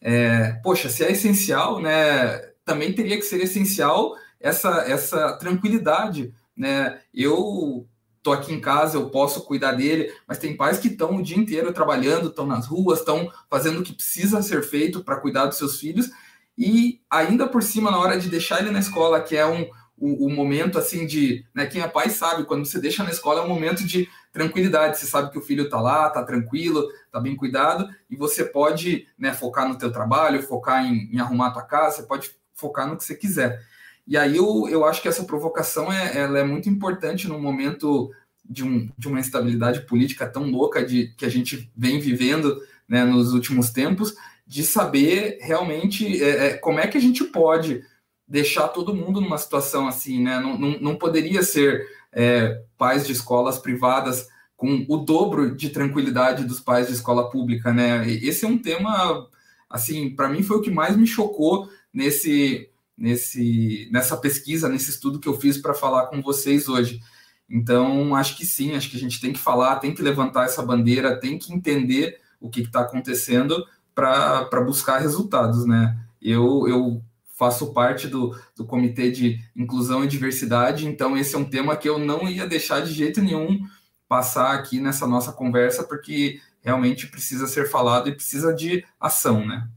[0.00, 6.34] é, poxa, se é essencial, né, também teria que ser essencial essa, essa tranquilidade.
[6.56, 7.00] Né?
[7.14, 7.86] Eu
[8.22, 11.36] tô aqui em casa, eu posso cuidar dele, mas tem pais que estão o dia
[11.36, 15.58] inteiro trabalhando, estão nas ruas, estão fazendo o que precisa ser feito para cuidar dos
[15.58, 16.10] seus filhos,
[16.56, 20.26] e ainda por cima, na hora de deixar ele na escola, que é um, o,
[20.26, 23.44] o momento assim de, né, quem é pai sabe, quando você deixa na escola é
[23.44, 27.34] um momento de tranquilidade, você sabe que o filho está lá, está tranquilo, está bem
[27.34, 31.62] cuidado, e você pode né, focar no teu trabalho, focar em, em arrumar a tua
[31.62, 32.30] casa, você pode
[32.62, 33.60] focar no que você quiser.
[34.06, 38.10] E aí eu, eu acho que essa provocação é, ela é muito importante no momento
[38.48, 43.04] de, um, de uma instabilidade política tão louca de, que a gente vem vivendo né,
[43.04, 44.14] nos últimos tempos,
[44.46, 47.82] de saber realmente é, é, como é que a gente pode
[48.26, 50.40] deixar todo mundo numa situação assim, né?
[50.40, 56.44] Não, não, não poderia ser é, pais de escolas privadas com o dobro de tranquilidade
[56.44, 58.08] dos pais de escola pública, né?
[58.08, 59.28] Esse é um tema,
[59.68, 65.18] assim, para mim foi o que mais me chocou nesse nesse, nessa pesquisa, nesse estudo
[65.18, 67.00] que eu fiz para falar com vocês hoje.
[67.48, 70.62] Então, acho que sim, acho que a gente tem que falar, tem que levantar essa
[70.62, 75.98] bandeira, tem que entender o que está acontecendo para buscar resultados, né?
[76.20, 77.02] Eu, eu
[77.36, 81.88] faço parte do, do Comitê de Inclusão e Diversidade, então esse é um tema que
[81.88, 83.66] eu não ia deixar de jeito nenhum
[84.08, 89.68] passar aqui nessa nossa conversa, porque realmente precisa ser falado e precisa de ação, né?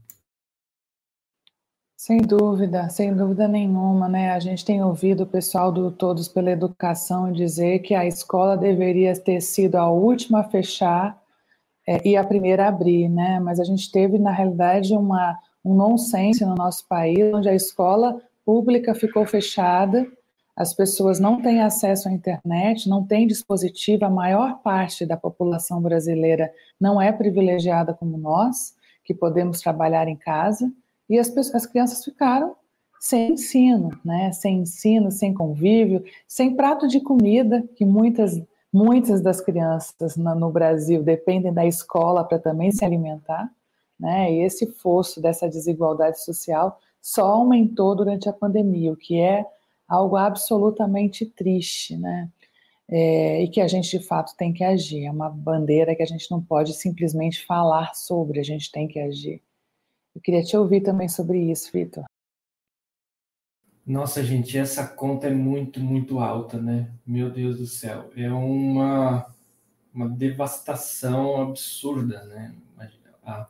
[2.06, 4.30] Sem dúvida, sem dúvida nenhuma, né?
[4.30, 9.12] A gente tem ouvido o pessoal do Todos pela Educação dizer que a escola deveria
[9.18, 11.20] ter sido a última a fechar
[11.84, 13.40] é, e a primeira a abrir, né?
[13.40, 18.22] Mas a gente teve, na realidade, uma, um nonsense no nosso país, onde a escola
[18.44, 20.06] pública ficou fechada,
[20.54, 25.82] as pessoas não têm acesso à internet, não têm dispositivo, a maior parte da população
[25.82, 30.70] brasileira não é privilegiada como nós, que podemos trabalhar em casa
[31.08, 32.56] e as, as crianças ficaram
[32.98, 34.32] sem ensino, né?
[34.32, 38.40] Sem ensino, sem convívio, sem prato de comida, que muitas
[38.72, 43.50] muitas das crianças no Brasil dependem da escola para também se alimentar,
[43.98, 44.30] né?
[44.32, 49.46] E esse fosso dessa desigualdade social só aumentou durante a pandemia, o que é
[49.88, 52.28] algo absolutamente triste, né?
[52.88, 55.04] é, e que a gente de fato tem que agir.
[55.04, 58.98] É uma bandeira que a gente não pode simplesmente falar sobre, a gente tem que
[58.98, 59.42] agir.
[60.16, 62.04] Eu queria te ouvir também sobre isso, Vitor.
[63.86, 66.90] Nossa, gente, essa conta é muito, muito alta, né?
[67.06, 68.10] Meu Deus do céu.
[68.16, 69.32] É uma,
[69.94, 72.56] uma devastação absurda, né?
[73.22, 73.46] A,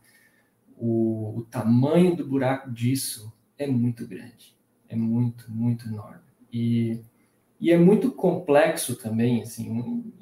[0.77, 4.55] o, o tamanho do buraco disso é muito grande.
[4.89, 6.21] É muito, muito enorme.
[6.53, 7.01] E
[7.61, 10.12] e é muito complexo também, assim,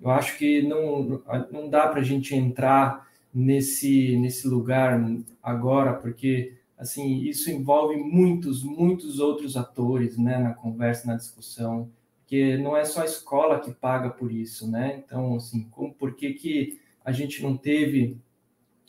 [0.00, 1.20] eu acho que não,
[1.50, 3.07] não dá para a gente entrar
[3.38, 5.00] nesse, nesse lugar
[5.40, 12.56] agora, porque, assim, isso envolve muitos, muitos outros atores, né, na conversa, na discussão, porque
[12.58, 16.32] não é só a escola que paga por isso, né, então, assim, como, por que
[16.34, 18.18] que a gente não teve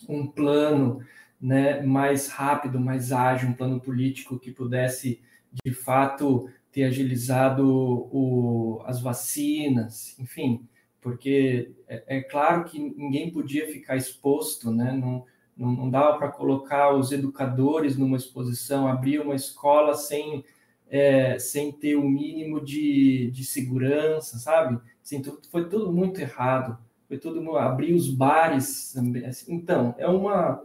[0.08, 1.00] um plano,
[1.40, 5.22] né, mais rápido, mais ágil, um plano político que pudesse,
[5.64, 10.68] de fato, ter agilizado o, as vacinas, enfim,
[11.02, 14.92] porque é, é, claro que ninguém podia ficar exposto, né?
[14.92, 15.26] Não,
[15.56, 20.44] não, não dava para colocar os educadores numa exposição, abrir uma escola sem,
[20.90, 24.80] é, sem ter o mínimo de, de segurança, sabe?
[25.04, 25.22] Assim,
[25.52, 26.78] foi tudo muito errado.
[27.08, 28.96] Foi tudo abrir os bares,
[29.28, 30.64] assim, então é uma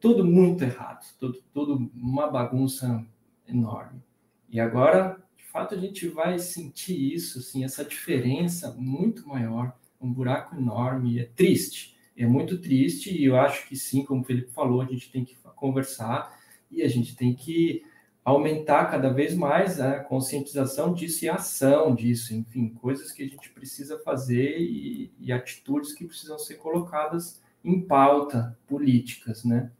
[0.00, 3.04] tudo muito errado, tudo, tudo uma bagunça
[3.46, 4.02] enorme.
[4.48, 5.22] E agora
[5.52, 11.24] fato a gente vai sentir isso, assim, essa diferença muito maior, um buraco enorme, é
[11.24, 15.10] triste, é muito triste e eu acho que sim, como o Felipe falou, a gente
[15.10, 16.36] tem que conversar
[16.70, 17.84] e a gente tem que
[18.24, 23.28] aumentar cada vez mais a conscientização disso e a ação disso, enfim, coisas que a
[23.28, 29.70] gente precisa fazer e, e atitudes que precisam ser colocadas em pauta, políticas, né?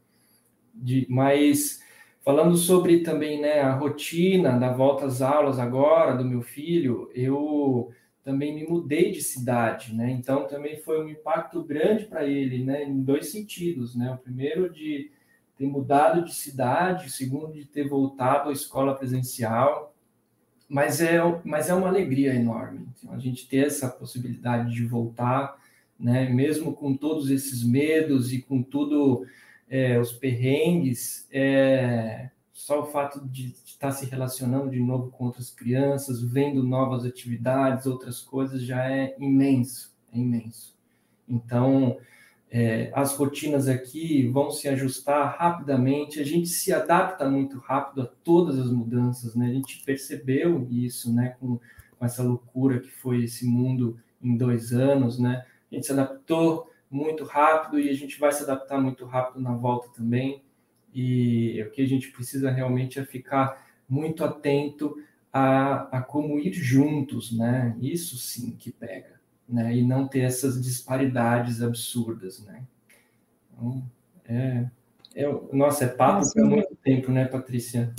[0.75, 1.81] De, mas
[2.25, 7.91] Falando sobre também né, a rotina da volta às aulas agora do meu filho, eu
[8.23, 10.11] também me mudei de cidade, né?
[10.13, 12.85] Então também foi um impacto grande para ele, né?
[12.85, 14.13] Em dois sentidos, né?
[14.13, 15.11] O primeiro de
[15.57, 19.93] ter mudado de cidade, o segundo de ter voltado à escola presencial,
[20.69, 22.87] mas é, mas é uma alegria enorme.
[22.97, 25.59] Então, a gente ter essa possibilidade de voltar,
[25.99, 26.29] né?
[26.29, 29.27] Mesmo com todos esses medos e com tudo
[29.73, 35.51] é, os perrengues, é, só o fato de estar se relacionando de novo com outras
[35.51, 40.77] crianças, vendo novas atividades, outras coisas, já é imenso, é imenso.
[41.27, 41.97] Então,
[42.51, 48.07] é, as rotinas aqui vão se ajustar rapidamente, a gente se adapta muito rápido a
[48.23, 49.47] todas as mudanças, né?
[49.47, 51.59] A gente percebeu isso, né, com,
[51.99, 55.47] com essa loucura que foi esse mundo em dois anos, né?
[55.71, 59.55] A gente se adaptou muito rápido e a gente vai se adaptar muito rápido na
[59.55, 60.43] volta também.
[60.95, 64.95] E o que a gente precisa realmente é ficar muito atento
[65.33, 67.75] a, a como ir juntos, né?
[67.81, 69.19] Isso sim que pega,
[69.49, 69.75] né?
[69.75, 72.63] E não ter essas disparidades absurdas, né?
[73.51, 73.83] Então,
[74.27, 74.67] é,
[75.15, 77.95] é, nossa, é papo para muito tempo, né, Patrícia?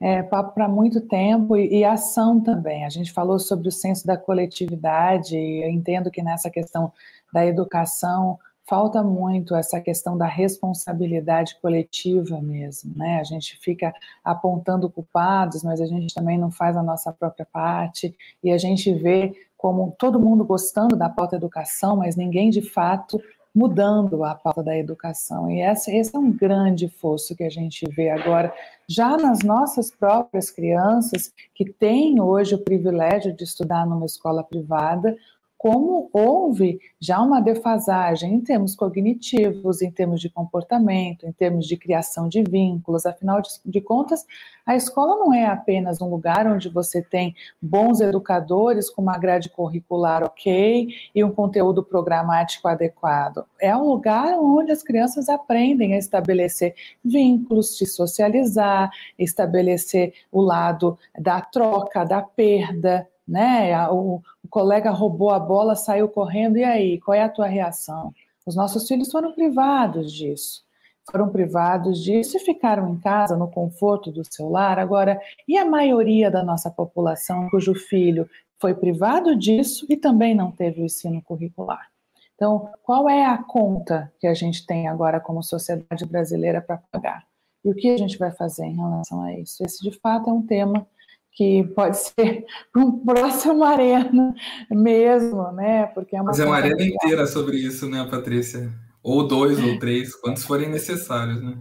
[0.00, 2.86] É papo para muito tempo e, e, ação também.
[2.86, 6.90] A gente falou sobre o senso da coletividade, e eu entendo que nessa questão
[7.32, 8.38] da educação,
[8.70, 13.18] falta muito essa questão da responsabilidade coletiva mesmo, né?
[13.18, 13.92] A gente fica
[14.24, 18.14] apontando culpados, mas a gente também não faz a nossa própria parte,
[18.44, 23.20] e a gente vê como todo mundo gostando da pauta educação, mas ninguém de fato
[23.54, 25.50] mudando a pauta da educação.
[25.50, 28.54] E esse, esse é um grande fosso que a gente vê agora,
[28.88, 35.16] já nas nossas próprias crianças, que têm hoje o privilégio de estudar numa escola privada,
[35.60, 41.76] como houve já uma defasagem em termos cognitivos, em termos de comportamento, em termos de
[41.76, 43.04] criação de vínculos.
[43.04, 44.24] Afinal de, contas,
[44.64, 49.50] a escola não é apenas um lugar onde você tem bons educadores com uma grade
[49.50, 53.44] curricular ok e um conteúdo programático adequado.
[53.60, 60.98] É um lugar onde as crianças aprendem a estabelecer vínculos, se socializar, estabelecer o lado
[61.18, 63.88] da troca, da perda, né?
[63.88, 67.00] O, o, colega roubou a bola, saiu correndo, e aí?
[67.00, 68.12] Qual é a tua reação?
[68.44, 70.64] Os nossos filhos foram privados disso.
[71.10, 74.78] Foram privados disso e ficaram em casa, no conforto do seu lar.
[74.78, 78.28] Agora, e a maioria da nossa população cujo filho
[78.58, 81.88] foi privado disso e também não teve o ensino curricular?
[82.34, 87.24] Então, qual é a conta que a gente tem agora como sociedade brasileira para pagar?
[87.64, 89.62] E o que a gente vai fazer em relação a isso?
[89.64, 90.86] Esse, de fato, é um tema
[91.32, 92.44] que pode ser
[92.76, 94.34] um próximo arena
[94.70, 95.86] mesmo, né?
[95.86, 98.70] Porque é uma Fazer uma arena inteira sobre isso, né, Patrícia?
[99.02, 101.58] Ou dois ou três, quantos forem necessários, né?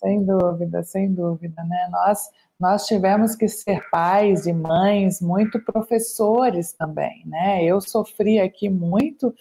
[0.00, 1.88] Sem dúvida, sem dúvida, né?
[1.90, 7.62] Nós, nós tivemos que ser pais e mães, muito professores também, né?
[7.62, 9.32] Eu sofri aqui muito,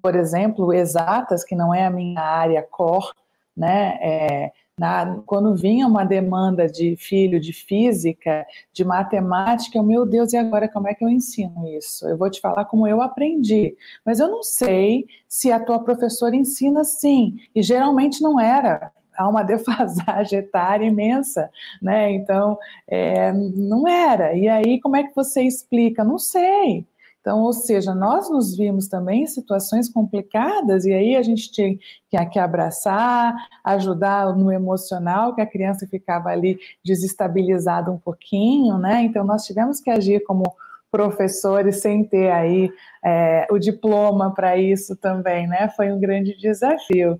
[0.00, 3.12] por exemplo, exatas, que não é a minha área core,
[3.56, 3.98] né?
[4.00, 10.32] É, na, quando vinha uma demanda de filho de física, de matemática, eu, meu Deus,
[10.32, 12.08] e agora como é que eu ensino isso?
[12.08, 16.34] Eu vou te falar como eu aprendi, mas eu não sei se a tua professora
[16.34, 18.92] ensina sim, e geralmente não era.
[19.16, 21.48] Há uma defasagem etária imensa,
[21.80, 22.10] né?
[22.10, 22.58] Então,
[22.88, 24.34] é, não era.
[24.34, 26.02] E aí, como é que você explica?
[26.02, 26.84] Não sei.
[27.24, 32.26] Então, ou seja, nós nos vimos também em situações complicadas e aí a gente tinha
[32.30, 39.00] que abraçar, ajudar no emocional, que a criança ficava ali desestabilizada um pouquinho, né?
[39.04, 40.42] Então, nós tivemos que agir como
[40.90, 42.70] professores sem ter aí
[43.02, 45.70] é, o diploma para isso também, né?
[45.74, 47.18] Foi um grande desafio.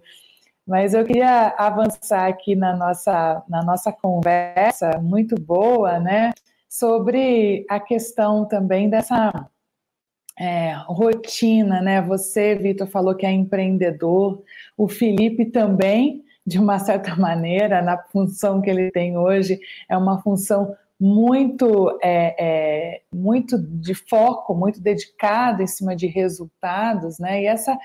[0.67, 6.35] Mas eu queria avançar aqui na nossa, na nossa conversa, muito boa, né?
[6.69, 9.49] Sobre a questão também dessa
[10.39, 12.03] é, rotina, né?
[12.03, 14.43] Você, Vitor, falou que é empreendedor,
[14.77, 19.59] o Felipe também, de uma certa maneira, na função que ele tem hoje,
[19.89, 27.19] é uma função muito, é, é, muito de foco, muito dedicado em cima de resultados,
[27.19, 27.43] né?
[27.43, 27.77] E essa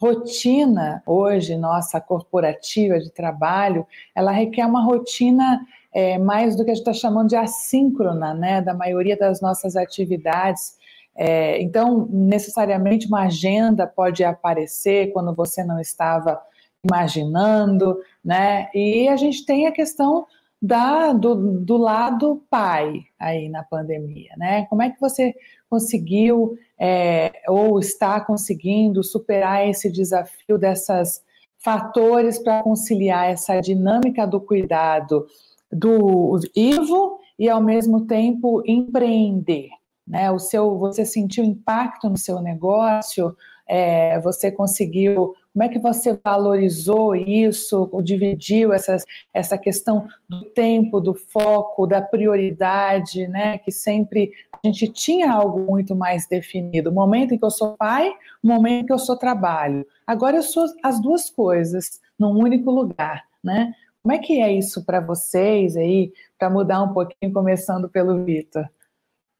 [0.00, 5.60] rotina hoje nossa corporativa de trabalho, ela requer uma rotina
[5.92, 8.62] é, mais do que a gente está chamando de assíncrona, né?
[8.62, 10.77] Da maioria das nossas atividades
[11.16, 16.40] é, então, necessariamente uma agenda pode aparecer quando você não estava
[16.84, 18.68] imaginando, né?
[18.74, 20.26] E a gente tem a questão
[20.60, 24.66] da, do, do lado pai aí na pandemia, né?
[24.66, 25.34] Como é que você
[25.68, 31.22] conseguiu é, ou está conseguindo superar esse desafio dessas
[31.58, 35.26] fatores para conciliar essa dinâmica do cuidado
[35.70, 39.70] do Ivo e ao mesmo tempo empreender?
[40.08, 40.30] Né?
[40.30, 43.36] O seu, você sentiu impacto no seu negócio?
[43.68, 45.34] É, você conseguiu?
[45.52, 47.90] Como é que você valorizou isso?
[48.02, 49.04] Dividiu essas,
[49.34, 53.58] essa questão do tempo, do foco, da prioridade, né?
[53.58, 56.90] Que sempre a gente tinha algo muito mais definido.
[56.90, 58.10] O momento em que eu sou pai,
[58.42, 59.86] o momento em que eu sou trabalho.
[60.06, 63.72] Agora eu sou as duas coisas num único lugar, né?
[64.02, 68.66] Como é que é isso para vocês aí, para mudar um pouquinho, começando pelo Vitor?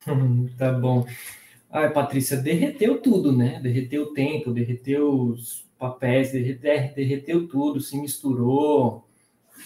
[0.57, 1.07] tá bom.
[1.71, 3.61] Ai, Patrícia, derreteu tudo, né?
[3.61, 9.07] Derreteu o tempo, derreteu os papéis, derreteu, derreteu tudo, se misturou.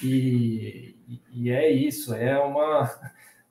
[0.03, 0.97] E,
[1.33, 2.91] e é isso, é uma.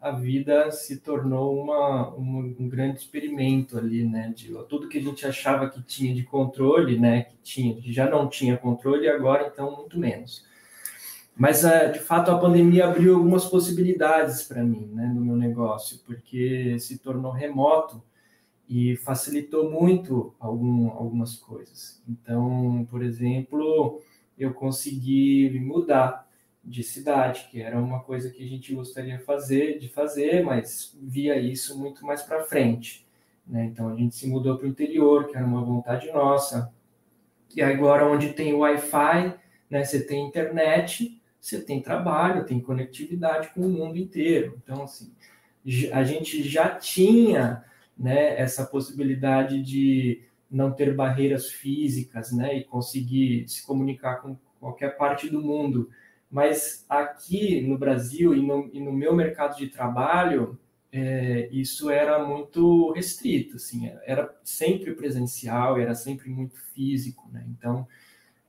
[0.01, 4.33] A vida se tornou uma, uma, um grande experimento ali, né?
[4.35, 7.23] De tudo que a gente achava que tinha de controle, né?
[7.25, 10.43] Que tinha, que já não tinha controle, agora então muito menos.
[11.35, 15.99] Mas, é, de fato, a pandemia abriu algumas possibilidades para mim, né, no meu negócio,
[16.05, 18.01] porque se tornou remoto
[18.69, 22.01] e facilitou muito algum, algumas coisas.
[22.07, 24.01] Então, por exemplo,
[24.37, 26.27] eu consegui mudar
[26.63, 31.37] de cidade, que era uma coisa que a gente gostaria fazer, de fazer, mas via
[31.37, 33.05] isso muito mais para frente.
[33.47, 33.65] Né?
[33.65, 36.73] Então, a gente se mudou para o interior, que era uma vontade nossa.
[37.55, 39.33] E agora, onde tem Wi-Fi,
[39.69, 44.61] né, você tem internet, você tem trabalho, tem conectividade com o mundo inteiro.
[44.63, 45.11] Então, assim,
[45.91, 47.65] a gente já tinha
[47.97, 54.95] né, essa possibilidade de não ter barreiras físicas né, e conseguir se comunicar com qualquer
[54.97, 55.89] parte do mundo.
[56.29, 60.59] Mas aqui no Brasil e no, e no meu mercado de trabalho,
[60.91, 67.45] é, isso era muito restrito, assim, era sempre presencial, era sempre muito físico, né?
[67.47, 67.87] Então,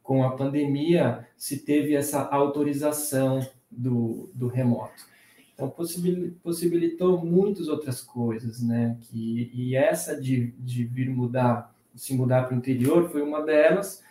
[0.03, 3.41] com a pandemia, se teve essa autorização
[3.71, 5.13] do, do remoto.
[5.55, 5.73] Então,
[6.43, 8.97] possibilitou muitas outras coisas, né?
[9.03, 14.03] Que, e essa de, de vir mudar, se mudar para o interior, foi uma delas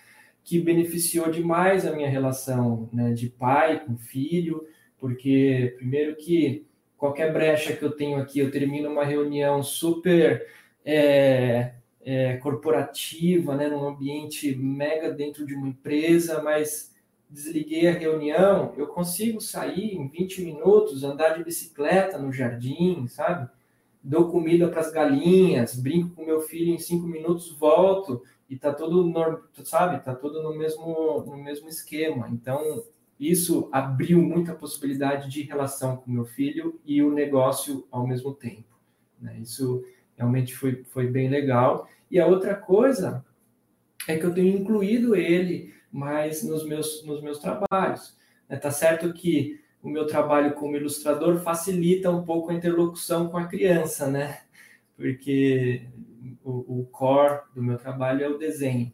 [0.43, 4.65] que beneficiou demais a minha relação né, de pai com filho,
[4.97, 6.65] porque, primeiro, que
[6.97, 10.47] qualquer brecha que eu tenho aqui, eu termino uma reunião super
[10.85, 11.73] é,
[12.03, 16.91] é, corporativa, né, num ambiente mega dentro de uma empresa, mas
[17.29, 23.49] desliguei a reunião, eu consigo sair em 20 minutos, andar de bicicleta no jardim, sabe?
[24.03, 28.73] Dou comida para as galinhas, brinco com meu filho em cinco minutos, volto e tá
[28.73, 29.13] todo,
[29.63, 30.03] sabe?
[30.03, 32.27] Tá todo no mesmo, no mesmo esquema.
[32.29, 32.83] Então,
[33.17, 38.75] isso abriu muita possibilidade de relação com meu filho e o negócio ao mesmo tempo.
[39.21, 39.37] Né?
[39.39, 39.83] Isso
[40.21, 41.89] realmente foi, foi bem legal.
[42.09, 43.25] E a outra coisa
[44.07, 48.15] é que eu tenho incluído ele mais nos meus, nos meus trabalhos.
[48.47, 53.37] É, tá certo que o meu trabalho como ilustrador facilita um pouco a interlocução com
[53.37, 54.41] a criança, né?
[54.95, 55.87] Porque
[56.43, 58.93] o, o core do meu trabalho é o desenho.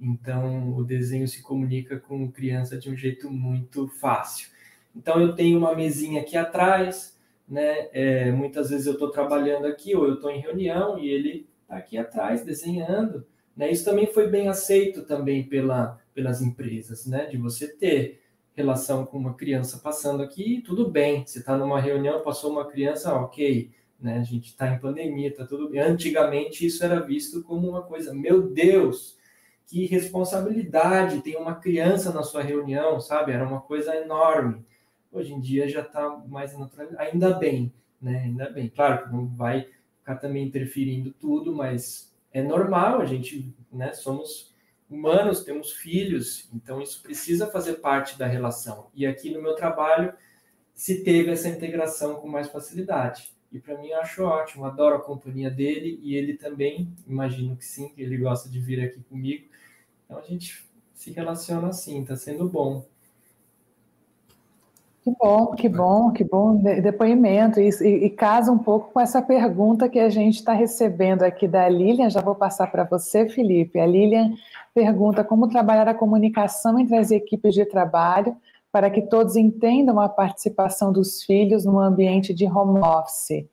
[0.00, 4.48] Então, o desenho se comunica com criança de um jeito muito fácil.
[4.94, 7.17] Então, eu tenho uma mesinha aqui atrás,
[7.48, 7.88] né?
[7.92, 11.76] É, muitas vezes eu estou trabalhando aqui ou eu estou em reunião e ele está
[11.76, 13.26] aqui atrás desenhando.
[13.56, 13.70] Né?
[13.70, 17.26] Isso também foi bem aceito também pela, pelas empresas, né?
[17.26, 18.20] De você ter
[18.54, 21.24] relação com uma criança passando aqui, tudo bem.
[21.24, 23.70] Você está numa reunião, passou uma criança, ok.
[24.00, 24.18] Né?
[24.18, 25.80] A gente está em pandemia, está tudo bem.
[25.80, 29.16] Antigamente isso era visto como uma coisa, meu Deus,
[29.66, 33.32] que responsabilidade, tem uma criança na sua reunião, sabe?
[33.32, 34.64] Era uma coisa enorme.
[35.10, 38.20] Hoje em dia já está mais natural, ainda bem, né?
[38.24, 38.68] Ainda bem.
[38.68, 43.92] Claro que não vai ficar também interferindo tudo, mas é normal, a gente, né?
[43.92, 44.54] Somos
[44.88, 48.88] humanos, temos filhos, então isso precisa fazer parte da relação.
[48.94, 50.12] E aqui no meu trabalho
[50.74, 53.32] se teve essa integração com mais facilidade.
[53.50, 57.64] E para mim eu acho ótimo, adoro a companhia dele e ele também, imagino que
[57.64, 59.48] sim, que ele gosta de vir aqui comigo.
[60.04, 62.86] Então a gente se relaciona assim, está sendo bom.
[65.08, 67.58] Que bom, que bom, que bom depoimento.
[67.60, 71.66] E, e, casa um pouco com essa pergunta que a gente está recebendo aqui da
[71.68, 72.10] Lilian.
[72.10, 73.80] Já vou passar para você, Felipe.
[73.80, 74.34] A Lilian
[74.74, 78.36] pergunta como trabalhar a comunicação entre as equipes de trabalho
[78.70, 83.46] para que todos entendam a participação dos filhos no ambiente de home office.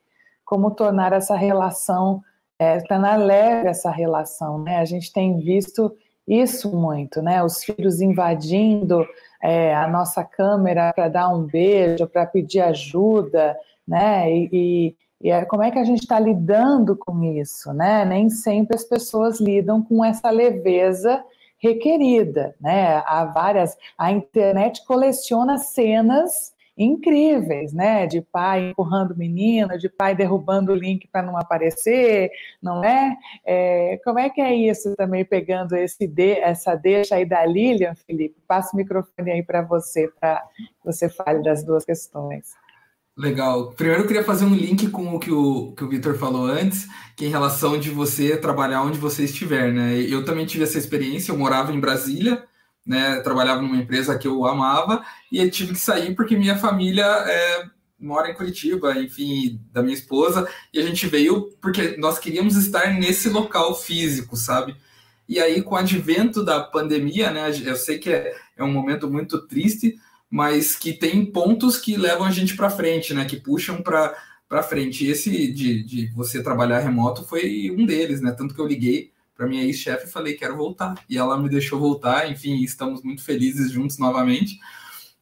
[0.44, 2.22] Como tornar essa relação,
[2.58, 4.76] é, tornar leve essa relação, né?
[4.76, 5.96] A gente tem visto
[6.28, 7.42] isso muito, né?
[7.42, 9.06] Os filhos invadindo
[9.46, 14.28] é, a nossa câmera para dar um beijo, para pedir ajuda, né?
[14.28, 18.04] E, e, e é, como é que a gente está lidando com isso, né?
[18.04, 21.22] Nem sempre as pessoas lidam com essa leveza
[21.58, 23.04] requerida, né?
[23.06, 28.06] Há várias, a internet coleciona cenas incríveis, né?
[28.06, 32.30] De pai empurrando o menino, de pai derrubando o link para não aparecer,
[32.62, 33.16] não é?
[33.44, 34.00] é?
[34.04, 38.36] Como é que é isso também, pegando esse de, essa deixa aí da Lilian, Felipe?
[38.46, 40.42] Passa o microfone aí para você, para
[40.84, 42.54] você fale das duas questões.
[43.16, 43.72] Legal.
[43.72, 46.86] Primeiro eu queria fazer um link com o que o, que o Vitor falou antes,
[47.16, 49.94] que é em relação de você trabalhar onde você estiver, né?
[50.00, 52.44] Eu também tive essa experiência, eu morava em Brasília,
[52.86, 53.20] né?
[53.20, 57.66] Trabalhava numa empresa que eu amava e eu tive que sair porque minha família é,
[57.98, 62.92] mora em Curitiba, enfim, da minha esposa, e a gente veio porque nós queríamos estar
[62.94, 64.76] nesse local físico, sabe?
[65.28, 67.50] E aí, com o advento da pandemia, né?
[67.64, 69.96] Eu sei que é, é um momento muito triste,
[70.30, 73.24] mas que tem pontos que levam a gente para frente, né?
[73.24, 75.04] Que puxam para frente.
[75.04, 78.30] E esse de, de você trabalhar remoto foi um deles, né?
[78.30, 80.94] Tanto que eu liguei para minha ex-chefe e falei quero voltar.
[81.08, 84.58] E ela me deixou voltar, enfim, estamos muito felizes juntos novamente.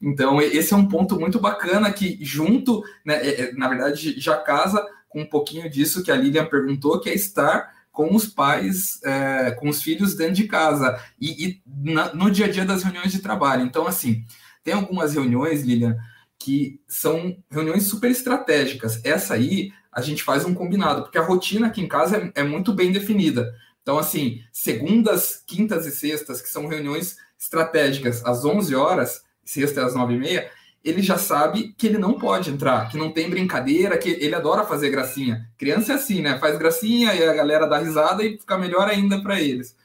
[0.01, 4.37] Então, esse é um ponto muito bacana que, junto, né, é, é, na verdade, já
[4.37, 8.99] casa com um pouquinho disso que a Lilian perguntou, que é estar com os pais,
[9.03, 12.83] é, com os filhos dentro de casa e, e na, no dia a dia das
[12.83, 13.63] reuniões de trabalho.
[13.63, 14.25] Então, assim,
[14.63, 15.97] tem algumas reuniões, Lilian,
[16.37, 18.99] que são reuniões super estratégicas.
[19.05, 22.43] Essa aí a gente faz um combinado, porque a rotina aqui em casa é, é
[22.43, 23.55] muito bem definida.
[23.85, 29.93] Então, assim, segundas, quintas e sextas, que são reuniões estratégicas, às 11 horas, sexta às
[29.93, 30.51] 9 e meia,
[30.83, 34.65] ele já sabe que ele não pode entrar, que não tem brincadeira, que ele adora
[34.65, 35.47] fazer gracinha.
[35.55, 36.39] Criança é assim, né?
[36.39, 39.77] Faz gracinha e a galera dá risada e fica melhor ainda para eles.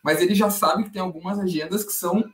[0.00, 2.24] Mas ele já sabe que tem algumas agendas que são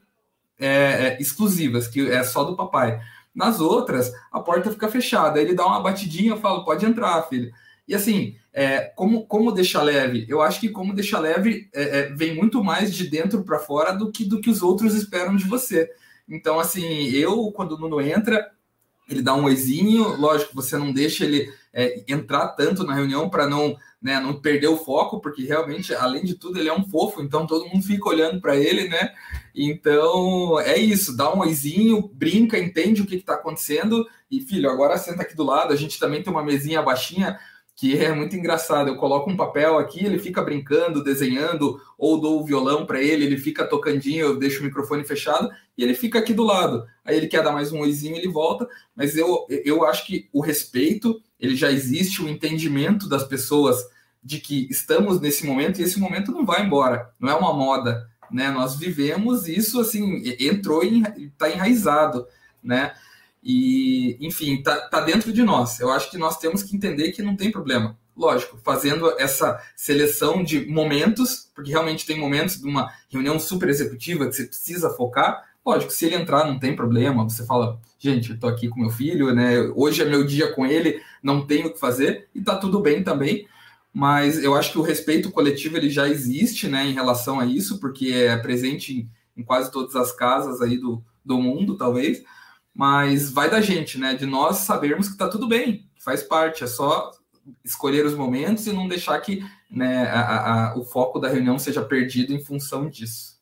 [0.58, 3.00] é, é, exclusivas, que é só do papai.
[3.34, 5.40] Nas outras, a porta fica fechada.
[5.40, 7.50] Ele dá uma batidinha, fala, pode entrar, filho.
[7.86, 10.26] E assim, é, como, como deixar leve?
[10.28, 13.92] Eu acho que como deixar leve é, é, vem muito mais de dentro para fora
[13.92, 15.90] do que do que os outros esperam de você.
[16.28, 18.50] Então, assim, eu, quando o Nuno entra,
[19.08, 23.46] ele dá um oizinho, lógico, você não deixa ele é, entrar tanto na reunião para
[23.46, 27.22] não, né, não perder o foco, porque realmente, além de tudo, ele é um fofo,
[27.22, 29.12] então todo mundo fica olhando para ele, né?
[29.54, 34.98] Então é isso, dá um oizinho, brinca, entende o que está acontecendo, e filho, agora
[34.98, 37.38] senta aqui do lado, a gente também tem uma mesinha baixinha
[37.76, 38.88] que é muito engraçado.
[38.88, 43.26] Eu coloco um papel aqui, ele fica brincando, desenhando, ou dou o violão para ele,
[43.26, 46.86] ele fica tocandinho, eu deixo o microfone fechado e ele fica aqui do lado.
[47.04, 48.66] Aí ele quer dar mais um oizinho, ele volta.
[48.96, 53.76] Mas eu, eu acho que o respeito, ele já existe, o entendimento das pessoas
[54.24, 58.10] de que estamos nesse momento e esse momento não vai embora, não é uma moda,
[58.28, 58.50] né?
[58.50, 62.26] Nós vivemos isso assim, entrou e está enraizado,
[62.60, 62.92] né?
[63.48, 65.78] E, enfim, tá, tá dentro de nós.
[65.78, 67.96] Eu acho que nós temos que entender que não tem problema.
[68.16, 74.26] Lógico, fazendo essa seleção de momentos, porque realmente tem momentos de uma reunião super executiva
[74.26, 78.38] que você precisa focar, Lógico, se ele entrar, não tem problema, você fala, gente, eu
[78.38, 79.58] tô aqui com meu filho, né?
[79.74, 83.02] Hoje é meu dia com ele, não tenho o que fazer, e tá tudo bem
[83.02, 83.48] também.
[83.92, 87.80] Mas eu acho que o respeito coletivo ele já existe, né, em relação a isso,
[87.80, 92.22] porque é presente em, em quase todas as casas aí do, do mundo, talvez.
[92.76, 94.14] Mas vai da gente, né?
[94.14, 97.10] De nós sabermos que tá tudo bem, faz parte, é só
[97.64, 101.82] escolher os momentos e não deixar que né, a, a, o foco da reunião seja
[101.82, 103.36] perdido em função disso.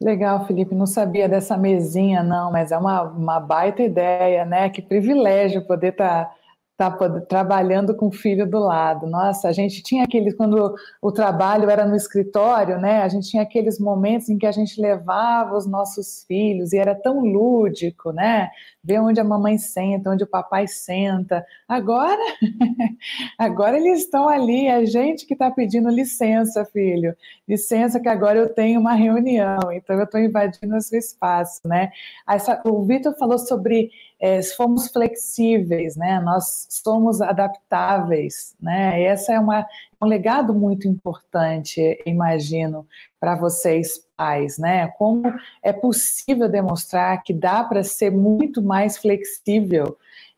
[0.00, 0.74] Legal, Felipe.
[0.74, 4.68] Não sabia dessa mesinha, não, mas é uma, uma baita ideia, né?
[4.68, 6.34] Que privilégio poder estar tá
[6.78, 6.96] tá
[7.28, 9.04] trabalhando com o filho do lado.
[9.08, 13.02] Nossa, a gente tinha aqueles, quando o trabalho era no escritório, né?
[13.02, 16.94] A gente tinha aqueles momentos em que a gente levava os nossos filhos e era
[16.94, 18.48] tão lúdico, né?
[18.82, 21.44] Ver onde a mamãe senta, onde o papai senta.
[21.68, 22.22] Agora,
[23.36, 27.12] agora eles estão ali, a gente que está pedindo licença, filho.
[27.48, 31.90] Licença que agora eu tenho uma reunião, então eu estou invadindo o seu espaço, né?
[32.28, 33.90] Essa, o Vitor falou sobre
[34.20, 36.20] é, fomos flexíveis, né?
[36.20, 39.02] Nós somos adaptáveis, né?
[39.02, 39.66] Essa é uma,
[40.02, 42.86] um legado muito importante, imagino,
[43.20, 44.88] para vocês pais, né?
[44.98, 45.22] Como
[45.62, 49.96] é possível demonstrar que dá para ser muito mais flexível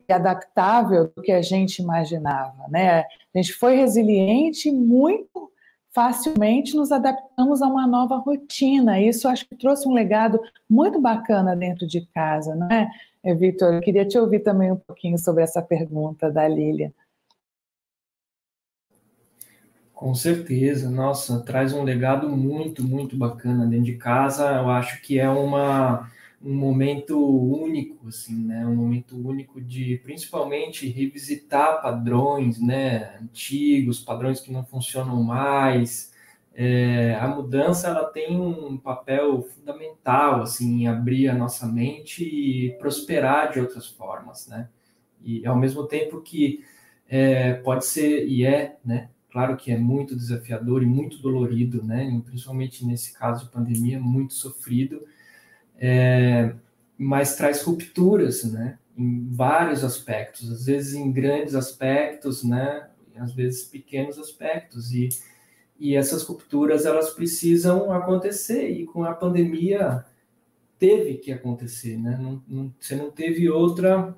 [0.08, 3.00] e adaptável do que a gente imaginava, né?
[3.34, 5.50] A gente foi resiliente muito
[5.92, 9.00] facilmente nos adaptamos a uma nova rotina.
[9.00, 12.88] Isso acho que trouxe um legado muito bacana dentro de casa, não é?
[13.22, 16.92] É, Vitor, eu queria te ouvir também um pouquinho sobre essa pergunta da Lília.
[19.92, 24.50] Com certeza, nossa, traz um legado muito, muito bacana dentro de casa.
[24.56, 26.10] Eu acho que é uma,
[26.42, 28.66] um momento único, assim, né?
[28.66, 33.18] Um momento único de, principalmente, revisitar padrões, né?
[33.20, 36.09] Antigos, padrões que não funcionam mais,
[36.54, 42.76] é, a mudança ela tem um papel fundamental assim em abrir a nossa mente e
[42.78, 44.68] prosperar de outras formas, né?
[45.22, 46.64] E ao mesmo tempo que
[47.08, 49.10] é, pode ser e é, né?
[49.30, 52.20] Claro que é muito desafiador e muito dolorido, né?
[52.26, 55.06] Principalmente nesse caso de pandemia, muito sofrido,
[55.78, 56.52] é,
[56.98, 58.78] mas traz rupturas, né?
[58.96, 62.88] Em vários aspectos, às vezes em grandes aspectos, né?
[63.16, 65.08] Às vezes pequenos aspectos e
[65.80, 70.04] e essas rupturas elas precisam acontecer e com a pandemia
[70.78, 72.18] teve que acontecer, né?
[72.20, 74.14] Não, não, você não teve outra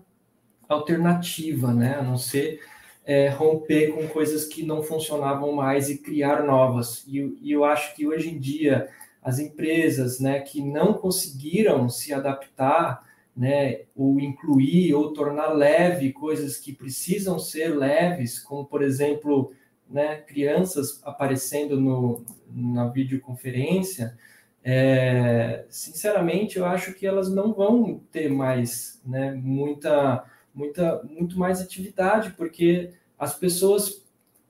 [0.68, 1.94] alternativa, né?
[1.94, 2.60] A não ser
[3.04, 7.04] é, romper com coisas que não funcionavam mais e criar novas.
[7.06, 8.88] E, e, eu acho que hoje em dia
[9.22, 13.06] as empresas, né, que não conseguiram se adaptar,
[13.36, 19.52] né, ou incluir ou tornar leve coisas que precisam ser leves, como por exemplo
[19.92, 24.16] né, crianças aparecendo no, na videoconferência,
[24.64, 30.24] é, sinceramente, eu acho que elas não vão ter mais né, muita,
[30.54, 34.02] muita, muito mais atividade, porque as pessoas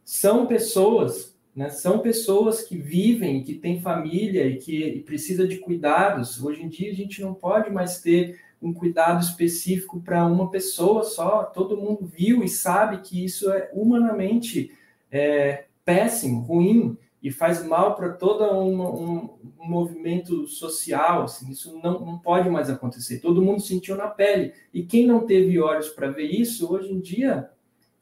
[0.04, 5.58] são pessoas, né, são pessoas que vivem, que têm família e que e precisa de
[5.58, 6.42] cuidados.
[6.42, 11.04] Hoje em dia a gente não pode mais ter um cuidado específico para uma pessoa
[11.04, 11.44] só.
[11.44, 14.72] Todo mundo viu e sabe que isso é humanamente
[15.12, 21.24] é, péssimo, ruim e faz mal para todo um, um, um, movimento social.
[21.24, 23.20] Assim, isso não, não pode mais acontecer.
[23.20, 24.52] Todo mundo sentiu na pele.
[24.72, 27.50] E quem não teve olhos para ver isso, hoje em dia,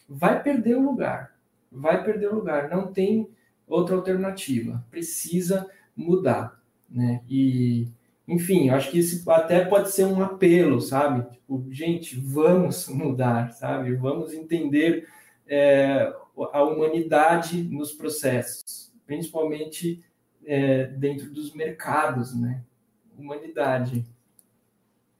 [0.08, 1.36] vai perder o lugar.
[1.70, 2.70] Vai perder o lugar.
[2.70, 3.28] Não tem
[3.66, 4.82] outra alternativa.
[4.90, 6.58] Precisa mudar.
[6.88, 7.20] Né?
[7.28, 7.88] E,
[8.26, 11.30] enfim, acho que isso até pode ser um apelo, sabe?
[11.30, 13.94] Tipo, gente, vamos mudar, sabe?
[13.96, 15.06] Vamos entender
[15.46, 16.10] é,
[16.52, 20.02] a humanidade nos processos, principalmente
[20.44, 22.62] é, dentro dos mercados, né?
[23.18, 24.04] Humanidade.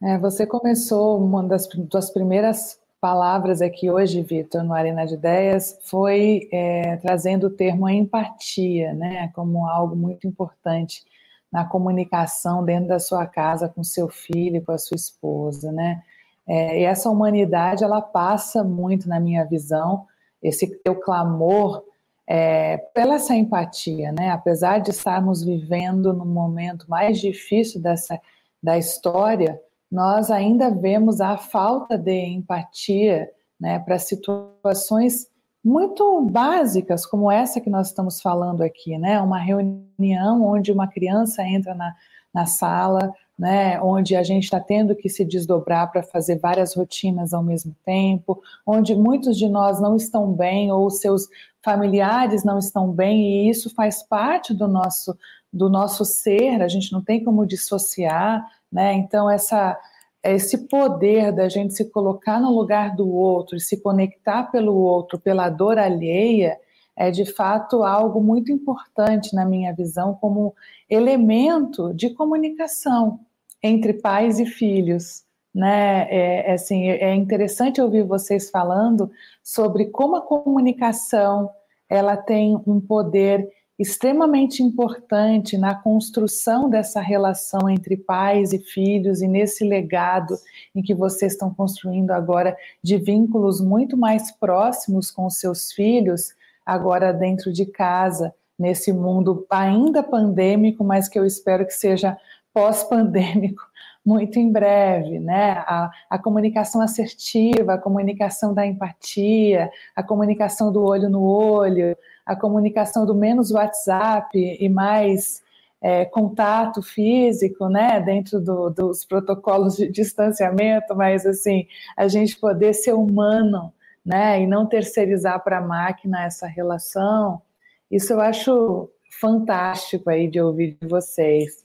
[0.02, 5.78] É, você começou uma das, das primeiras palavras aqui hoje, Vitor, no Arena de Ideias,
[5.82, 11.04] foi é, trazendo o termo empatia, né, como algo muito importante
[11.50, 16.02] na comunicação dentro da sua casa com seu filho, com a sua esposa, né?
[16.46, 20.06] É, e essa humanidade ela passa muito na minha visão
[20.42, 21.84] esse teu clamor
[22.26, 24.30] é, pela essa empatia, né?
[24.30, 28.20] Apesar de estarmos vivendo no momento mais difícil dessa
[28.62, 29.60] da história,
[29.90, 33.28] nós ainda vemos a falta de empatia,
[33.58, 35.28] né, para situações
[35.62, 39.20] muito básicas como essa que nós estamos falando aqui, né?
[39.20, 41.94] Uma reunião onde uma criança entra na,
[42.32, 47.32] na sala, né, onde a gente está tendo que se desdobrar para fazer várias rotinas
[47.32, 51.26] ao mesmo tempo, onde muitos de nós não estão bem ou seus
[51.64, 55.16] familiares não estão bem e isso faz parte do nosso
[55.50, 58.92] do nosso ser, a gente não tem como dissociar, né?
[58.92, 59.74] Então essa
[60.22, 65.48] esse poder da gente se colocar no lugar do outro se conectar pelo outro, pela
[65.48, 66.58] dor alheia,
[66.94, 70.54] é de fato algo muito importante na minha visão como
[70.90, 73.18] elemento de comunicação
[73.62, 75.22] entre pais e filhos.
[75.54, 76.06] Né?
[76.10, 79.10] É, é, assim, é interessante ouvir vocês falando
[79.42, 81.50] sobre como a comunicação
[81.88, 83.48] ela tem um poder
[83.80, 90.36] extremamente importante na construção dessa relação entre pais e filhos e nesse legado
[90.74, 92.54] em que vocês estão construindo agora
[92.84, 96.34] de vínculos muito mais próximos com seus filhos,
[96.64, 102.18] agora dentro de casa, nesse mundo ainda pandêmico, mas que eu espero que seja
[102.52, 103.62] pós-pandêmico
[104.04, 105.52] muito em breve, né?
[105.66, 112.34] A, a, comunicação assertiva, a comunicação da empatia, a comunicação do olho no olho, a
[112.34, 115.42] comunicação do menos WhatsApp e mais
[115.82, 118.00] é, contato físico, né?
[118.00, 123.72] Dentro do, dos protocolos de distanciamento, mas assim, a gente poder ser humano,
[124.04, 124.40] né?
[124.40, 127.42] E não terceirizar para a máquina essa relação.
[127.90, 128.88] Isso eu acho
[129.20, 131.62] fantástico aí de ouvir de vocês.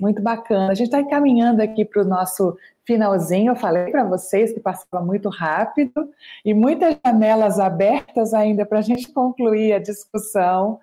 [0.00, 0.70] Muito bacana.
[0.70, 3.52] A gente está encaminhando aqui para o nosso finalzinho.
[3.52, 6.08] Eu falei para vocês que passava muito rápido
[6.44, 10.78] e muitas janelas abertas ainda para a gente concluir a discussão.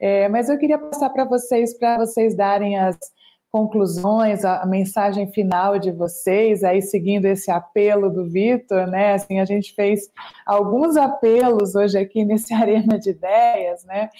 [0.00, 2.98] É, mas eu queria passar para vocês, para vocês darem as
[3.54, 9.12] conclusões, a, a, mensagem final de vocês, aí seguindo esse apelo do Vitor, né?
[9.14, 10.10] Assim, a gente fez
[10.44, 14.10] alguns apelos hoje aqui nesse Arena de Ideias, né?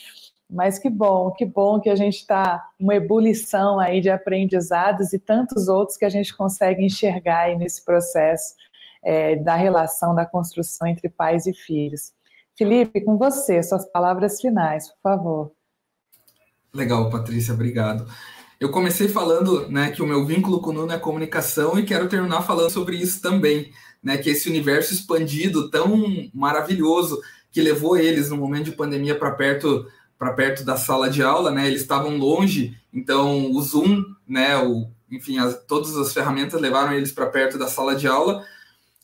[0.49, 5.19] Mas que bom, que bom que a gente está uma ebulição aí de aprendizados e
[5.19, 8.55] tantos outros que a gente consegue enxergar aí nesse processo
[9.03, 12.13] é, da relação, da construção entre pais e filhos.
[12.57, 15.53] Felipe, com você, suas palavras finais, por favor.
[16.73, 18.07] Legal, Patrícia, obrigado.
[18.61, 22.09] Eu comecei falando né, que o meu vínculo com o Nuno é comunicação e quero
[22.09, 23.73] terminar falando sobre isso também,
[24.03, 27.21] né, que esse universo expandido tão maravilhoso
[27.51, 29.87] que levou eles no momento de pandemia para perto
[30.19, 31.67] para perto da sala de aula, né?
[31.67, 34.57] Eles estavam longe, então o Zoom, né?
[34.59, 38.45] O, enfim, as, todas as ferramentas levaram eles para perto da sala de aula.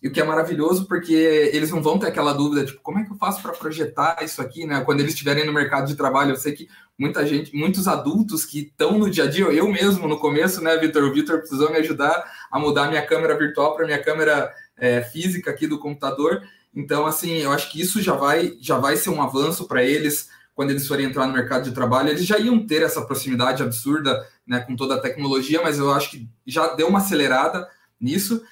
[0.03, 1.13] E o que é maravilhoso, porque
[1.53, 4.41] eles não vão ter aquela dúvida, tipo, como é que eu faço para projetar isso
[4.41, 4.81] aqui, né?
[4.81, 8.61] Quando eles estiverem no mercado de trabalho, eu sei que muita gente, muitos adultos que
[8.61, 11.05] estão no dia a dia, eu mesmo no começo, né, Vitor?
[11.05, 15.51] O Vitor precisou me ajudar a mudar minha câmera virtual para minha câmera é, física
[15.51, 16.43] aqui do computador.
[16.75, 20.31] Então, assim, eu acho que isso já vai, já vai ser um avanço para eles
[20.61, 24.29] quando eles forem entrar no mercado de trabalho, eles já iam ter essa proximidade absurda
[24.47, 27.67] né, com toda a tecnologia, mas eu acho que já deu uma acelerada
[27.99, 28.43] nisso.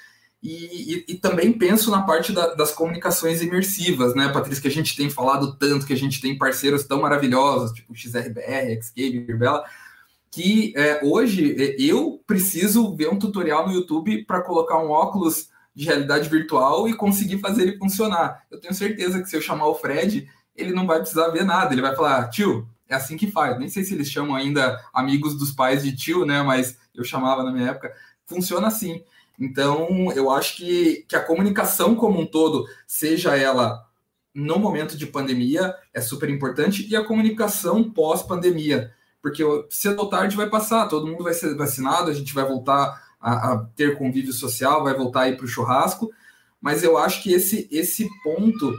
[0.43, 0.55] E,
[0.95, 4.97] e, e também penso na parte da, das comunicações imersivas, né, Patrícia, que a gente
[4.97, 9.63] tem falado tanto, que a gente tem parceiros tão maravilhosos, tipo XRBR, Xcave, Bela,
[10.31, 15.51] que é, hoje é, eu preciso ver um tutorial no YouTube para colocar um óculos
[15.75, 18.47] de realidade virtual e conseguir fazer ele funcionar.
[18.51, 20.27] Eu tenho certeza que se eu chamar o Fred,
[20.59, 23.59] ele não vai precisar ver nada, ele vai falar, tio, é assim que faz.
[23.59, 26.43] Nem sei se eles chamam ainda amigos dos pais de tio, né?
[26.43, 27.93] Mas eu chamava na minha época.
[28.27, 29.03] Funciona assim.
[29.39, 33.87] Então, eu acho que, que a comunicação como um todo, seja ela
[34.35, 40.37] no momento de pandemia, é super importante, e a comunicação pós-pandemia, porque cedo ou tarde
[40.37, 44.33] vai passar, todo mundo vai ser vacinado, a gente vai voltar a, a ter convívio
[44.33, 46.11] social, vai voltar aí para o churrasco,
[46.61, 48.73] mas eu acho que esse, esse ponto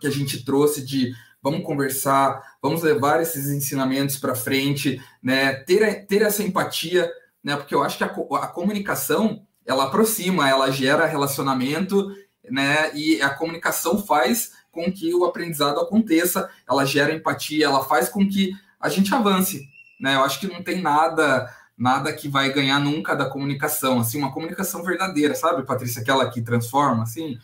[0.00, 5.54] que a gente trouxe de vamos conversar, vamos levar esses ensinamentos para frente, né?
[5.54, 7.10] Ter, ter essa empatia,
[7.42, 7.56] né?
[7.56, 12.14] Porque eu acho que a, a comunicação ela aproxima, ela gera relacionamento,
[12.50, 12.94] né?
[12.94, 18.28] E a comunicação faz com que o aprendizado aconteça, ela gera empatia, ela faz com
[18.28, 19.68] que a gente avance,
[20.00, 20.14] né?
[20.14, 21.48] Eu acho que não tem nada
[21.80, 26.42] nada que vai ganhar nunca da comunicação, assim, uma comunicação verdadeira, sabe, Patrícia, aquela que
[26.42, 27.38] transforma, assim,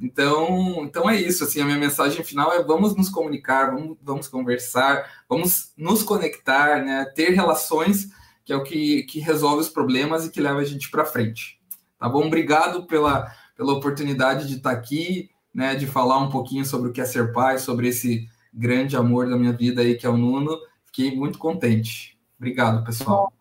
[0.00, 1.44] então, então é isso.
[1.44, 6.84] Assim, a minha mensagem final é vamos nos comunicar, vamos, vamos conversar, vamos nos conectar,
[6.84, 7.04] né?
[7.14, 8.08] Ter relações
[8.44, 11.60] que é o que, que resolve os problemas e que leva a gente para frente.
[11.98, 12.26] Tá bom?
[12.26, 15.74] Obrigado pela, pela oportunidade de estar aqui, né?
[15.74, 19.36] De falar um pouquinho sobre o que é ser pai, sobre esse grande amor da
[19.36, 20.56] minha vida aí que é o Nuno.
[20.86, 22.16] Fiquei muito contente.
[22.38, 23.37] Obrigado, pessoal.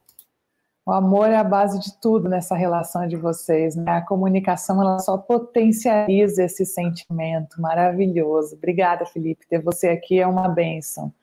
[0.87, 3.97] O amor é a base de tudo nessa relação de vocês, né?
[3.97, 8.55] A comunicação ela só potencializa esse sentimento maravilhoso.
[8.55, 9.45] Obrigada, Felipe.
[9.49, 11.13] Ter você aqui é uma benção.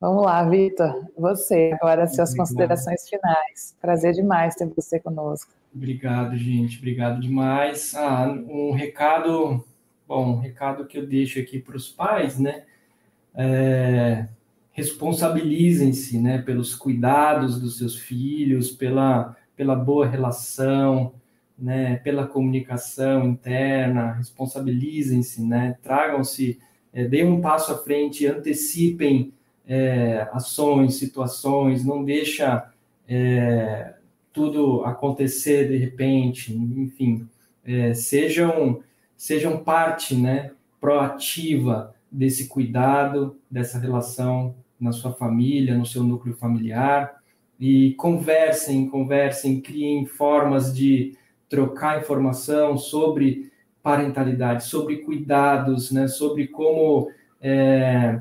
[0.00, 1.04] Vamos lá, Vitor.
[1.18, 2.46] Você, agora as suas Obrigado.
[2.46, 3.76] considerações finais.
[3.80, 5.50] Prazer demais ter você conosco.
[5.74, 6.78] Obrigado, gente.
[6.78, 7.96] Obrigado demais.
[7.96, 9.64] Ah, um recado,
[10.06, 12.62] bom, um recado que eu deixo aqui para os pais, né?
[13.34, 14.28] É,
[14.72, 21.12] responsabilizem-se né, pelos cuidados dos seus filhos, pela, pela boa relação,
[21.58, 26.58] né, pela comunicação interna, responsabilizem-se, né, tragam-se,
[26.92, 29.32] é, deem um passo à frente, antecipem
[29.66, 32.70] é, ações, situações, não deixa
[33.06, 33.94] é,
[34.32, 37.28] tudo acontecer de repente, enfim,
[37.64, 38.82] é, sejam,
[39.16, 40.50] sejam parte né,
[40.80, 47.22] proativa desse cuidado, dessa relação na sua família, no seu núcleo familiar,
[47.58, 51.16] e conversem, conversem, criem formas de
[51.48, 53.50] trocar informação sobre
[53.82, 57.10] parentalidade, sobre cuidados, né, sobre como
[57.40, 58.20] é,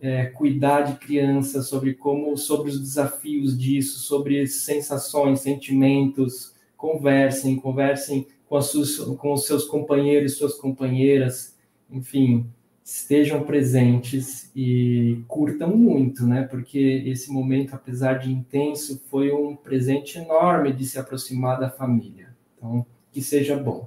[0.00, 6.54] é, cuidar de crianças, sobre como, sobre os desafios disso, sobre sensações, sentimentos.
[6.76, 11.56] Conversem, conversem com, as suas, com os seus companheiros, suas companheiras,
[11.90, 12.46] enfim,
[12.84, 16.42] estejam presentes e curtam muito, né?
[16.42, 22.34] Porque esse momento, apesar de intenso, foi um presente enorme de se aproximar da família.
[22.56, 23.86] Então, que seja bom.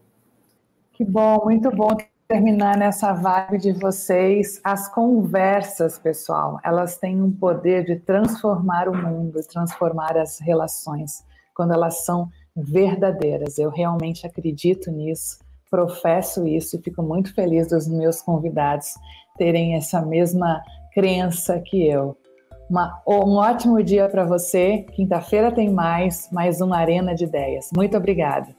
[0.93, 1.89] Que bom, muito bom
[2.27, 4.59] terminar nessa vibe de vocês.
[4.63, 11.23] As conversas, pessoal, elas têm um poder de transformar o mundo, transformar as relações,
[11.53, 13.57] quando elas são verdadeiras.
[13.57, 15.39] Eu realmente acredito nisso,
[15.73, 18.93] professo isso e fico muito feliz dos meus convidados
[19.39, 20.61] terem essa mesma
[20.93, 22.15] crença que eu.
[22.69, 24.85] Uma, um ótimo dia para você.
[24.93, 27.69] Quinta-feira tem mais, mais uma Arena de Ideias.
[27.75, 28.55] Muito obrigada.